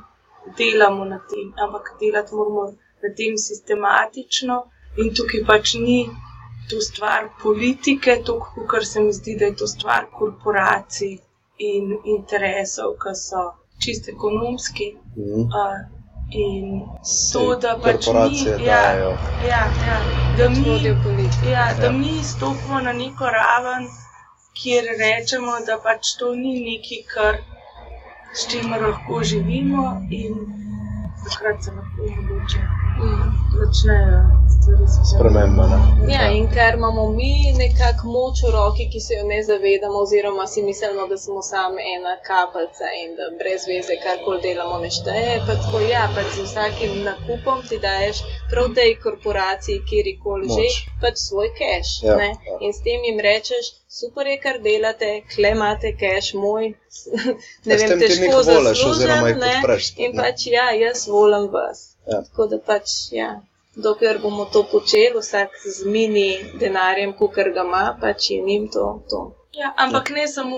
delamo 0.57 1.05
na 1.05 1.19
tem. 1.29 1.53
Ampak 1.65 1.93
delati 1.99 2.35
moramo 2.35 2.65
na 3.03 3.09
tem 3.17 3.37
sistematično 3.37 4.63
in 4.97 5.13
tukaj 5.15 5.45
pač 5.47 5.73
ni 5.73 5.99
to 6.69 6.81
stvar 6.81 7.29
politike, 7.43 8.21
tako 8.25 8.65
kot 8.67 8.85
se 8.85 9.01
mi 9.01 9.13
zdi, 9.13 9.35
da 9.39 9.45
je 9.45 9.55
to 9.55 9.67
stvar 9.67 10.05
korporacij 10.17 11.17
in 11.57 11.95
interesov, 12.05 12.93
ki 13.01 13.15
so 13.15 13.41
čist 13.81 14.09
ekonomski. 14.09 14.87
Mhm. 15.17 15.41
Uh, 15.61 15.98
in 16.31 16.81
to, 17.33 17.55
da 17.55 17.77
pač 17.77 18.05
korporacije 18.05 18.57
mi, 18.57 18.63
ja, 18.63 18.81
dajo. 18.83 19.09
ja, 19.41 19.61
ja, 19.87 19.97
da 20.37 20.49
mi 20.49 20.61
Vodijo 20.61 20.95
politiko. 21.03 21.45
Ja, 21.45 21.73
da 21.73 21.85
Ja. 21.85 21.91
mi 21.91 22.23
stopimo 22.23 22.79
na 22.79 22.93
neko 22.93 23.25
raven, 23.25 23.87
kjer 24.53 24.85
rečemo, 24.99 25.51
da 25.67 25.77
pač 25.77 26.15
to 26.19 26.35
ni 26.35 26.53
nekaj, 26.61 27.03
kar, 27.07 27.35
s 28.33 28.47
čimer 28.47 28.81
lahko 28.81 29.23
živimo, 29.23 30.07
in 30.11 30.35
takrat 31.23 31.63
se 31.63 31.71
lahko 31.71 32.01
mogoče 32.15 32.59
Mm. 32.99 33.31
začnejo 33.51 34.21
Sprememba. 35.09 35.63
Ne? 35.67 36.13
Ja, 36.13 36.23
in 36.31 36.47
ker 36.53 36.75
imamo 36.75 37.03
mi 37.09 37.31
nekako 37.57 38.07
moč 38.07 38.41
v 38.45 38.51
roki, 38.55 38.85
ki 38.91 38.99
se 38.99 39.13
jo 39.13 39.25
ne 39.27 39.39
zavedamo, 39.43 39.97
oziroma 40.05 40.47
si 40.47 40.61
mislimo, 40.63 41.07
da 41.07 41.17
smo 41.17 41.41
samo 41.41 41.77
ena 41.95 42.13
kapljica 42.27 42.87
in 43.01 43.15
da 43.19 43.25
brez 43.39 43.67
veze 43.71 43.95
karkoli 44.03 44.41
delamo 44.41 44.77
ne 44.83 44.89
šteje. 44.89 45.35
Pa 45.47 45.55
tako, 45.61 45.81
ja, 45.93 46.03
pač 46.15 46.29
z 46.37 46.45
vsakim 46.47 46.95
nakupom 47.03 47.61
ti 47.69 47.77
daješ 47.79 48.21
prav 48.51 48.71
tej 48.79 48.95
korporaciji, 49.03 49.83
kjerkoli 49.89 50.47
že, 50.55 50.65
Moč. 50.65 50.79
pač 51.01 51.15
svoj 51.27 51.49
cash. 51.59 51.91
Ja, 52.03 52.15
ne? 52.21 52.29
ja. 52.49 52.57
In 52.65 52.73
s 52.73 52.81
tem 52.85 53.05
jim 53.05 53.19
rečeš, 53.19 53.73
super 53.99 54.27
je, 54.27 54.37
kar 54.45 54.57
delate, 54.63 55.11
kle 55.35 55.53
imate 55.57 55.93
cash 56.01 56.33
moj. 56.33 56.73
ne 57.67 57.75
Ja, 57.75 57.77
vem, 57.77 57.99
ti 57.99 58.07
težko 58.07 58.41
voliš, 58.49 58.83
oziroma 58.91 59.35
ne. 59.37 59.53
spet, 59.61 60.01
In 60.05 60.15
ne. 60.15 60.23
pač 60.23 60.47
ja, 60.47 60.71
jaz 60.85 61.07
volim 61.07 61.47
vas. 61.53 61.85
Ja. 62.09 62.23
Tako 62.25 62.47
da 62.53 62.57
pač, 62.65 62.89
ja, 63.13 63.35
dokler 63.75 64.19
bomo 64.19 64.45
to 64.45 64.63
počeli, 64.63 65.19
vsak 65.19 65.49
z 65.57 65.85
mini 65.85 66.29
denarjem, 66.55 67.13
kot 67.13 67.33
ga 67.35 67.63
ima, 67.63 67.97
pač 68.01 68.31
je 68.31 68.41
njim 68.41 68.67
to. 68.67 69.03
to. 69.09 69.35
Ja, 69.53 69.73
ampak 69.77 70.09
ne 70.09 70.27
samo, 70.27 70.57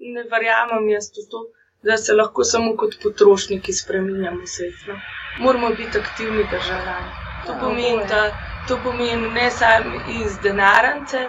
ne 0.00 0.22
verjamem 0.22 0.88
jaz 0.88 1.10
v 1.10 1.28
to, 1.30 1.40
da 1.82 1.96
se 1.96 2.12
lahko 2.12 2.44
samo 2.44 2.76
kot 2.76 2.94
potrošniki 3.02 3.72
spremenjamo 3.72 4.46
svet. 4.46 4.74
No. 4.88 4.94
Moramo 5.38 5.68
biti 5.70 5.98
aktivni 5.98 6.44
državljani. 6.44 7.10
To 7.46 7.52
Ja, 7.52 7.58
pomeni, 7.60 8.06
da 8.08 8.36
to 8.68 8.78
pomeni 8.82 9.30
ne 9.30 9.50
samo 9.50 9.94
iz 10.16 10.38
denarnice, 10.38 11.28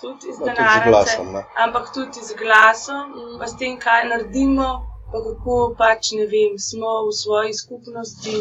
tudi 0.00 0.28
iz 0.28 0.38
No. 0.38 1.32
Ne? 1.32 1.44
ampak 1.56 1.92
tudi 1.94 2.20
z 2.22 2.34
glasom, 2.34 3.10
Mm. 3.10 3.38
pa 3.38 3.46
s 3.46 3.56
tem, 3.56 3.78
kaj 3.78 4.04
naredimo, 4.04 4.68
pa 5.12 5.18
kako 5.18 5.74
pač 5.78 6.12
ne 6.12 6.26
vem, 6.26 6.58
smo 6.58 7.06
v 7.06 7.12
svoji 7.12 7.54
skupnosti, 7.54 8.36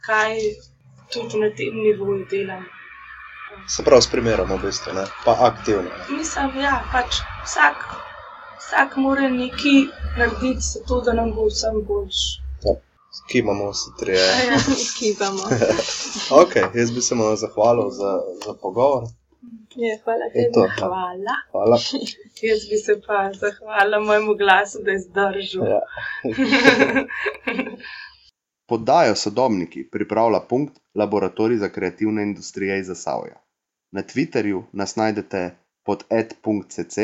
kaj 0.00 0.38
tudi 1.14 1.38
na 1.38 1.50
tem 1.50 1.74
nivoju 1.76 2.26
delamo. 2.30 2.70
Se 3.68 3.82
pravi, 3.82 4.02
s 4.02 4.10
primerom 4.10 4.48
v 4.50 4.58
bistvu, 4.62 4.92
ne? 4.92 5.04
pa 5.24 5.36
aktivno. 5.40 5.82
Ne? 5.82 6.16
Mislim, 6.16 6.50
ja, 6.60 6.82
pač 6.92 7.20
vsak, 7.44 7.84
vsak 8.58 8.96
mora 8.96 9.28
nekaj 9.30 9.78
narediti, 10.18 10.60
zato 10.68 11.00
da 11.00 11.12
nam 11.12 11.32
bo 11.32 11.46
vsem 11.46 11.84
boljš. 11.84 12.22
Ki 13.28 13.38
imamo 13.38 13.70
vsi 13.70 13.90
trije. 13.98 14.24
Kivamo. 14.98 15.44
Ok, 16.40 16.52
jaz 16.74 16.90
bi 16.90 17.00
se 17.00 17.14
mu 17.14 17.36
zahvalil 17.36 17.90
za, 17.90 18.10
za 18.46 18.54
pogovor. 18.54 19.02
Ja, 19.76 19.94
hvala 20.04 20.24
In 20.24 20.32
tebi. 20.34 20.52
to. 20.54 20.66
Hvala. 20.78 21.34
Hvala. 21.50 21.76
Jaz 22.42 22.60
bi 22.68 22.76
se 22.76 23.00
pa 23.06 23.30
zahvalila 23.34 24.00
mojemu 24.00 24.34
glasu, 24.34 24.78
da 24.82 24.90
je 24.90 24.98
zdržal. 25.00 25.64
Ja. 25.66 25.80
Podajo 28.66 29.14
sodobniki 29.14 29.88
pripravlja 29.90 30.40
punkt 30.40 30.80
Laboratorij 30.94 31.58
za 31.58 31.68
kreativne 31.68 32.22
industrije 32.22 32.78
iz 32.80 32.86
Zasavja. 32.86 33.40
Na 33.92 34.02
Twitterju 34.02 34.62
nas 34.72 34.96
najdete 34.96 35.56
pod 35.84 36.04
ed.cc, 36.10 36.98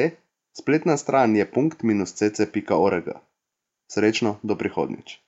spletna 0.60 0.96
stran 0.96 1.36
je 1.36 1.50
punkt-cc.org. 1.52 3.10
Srečno 3.92 4.36
do 4.42 4.56
prihodnjič. 4.56 5.20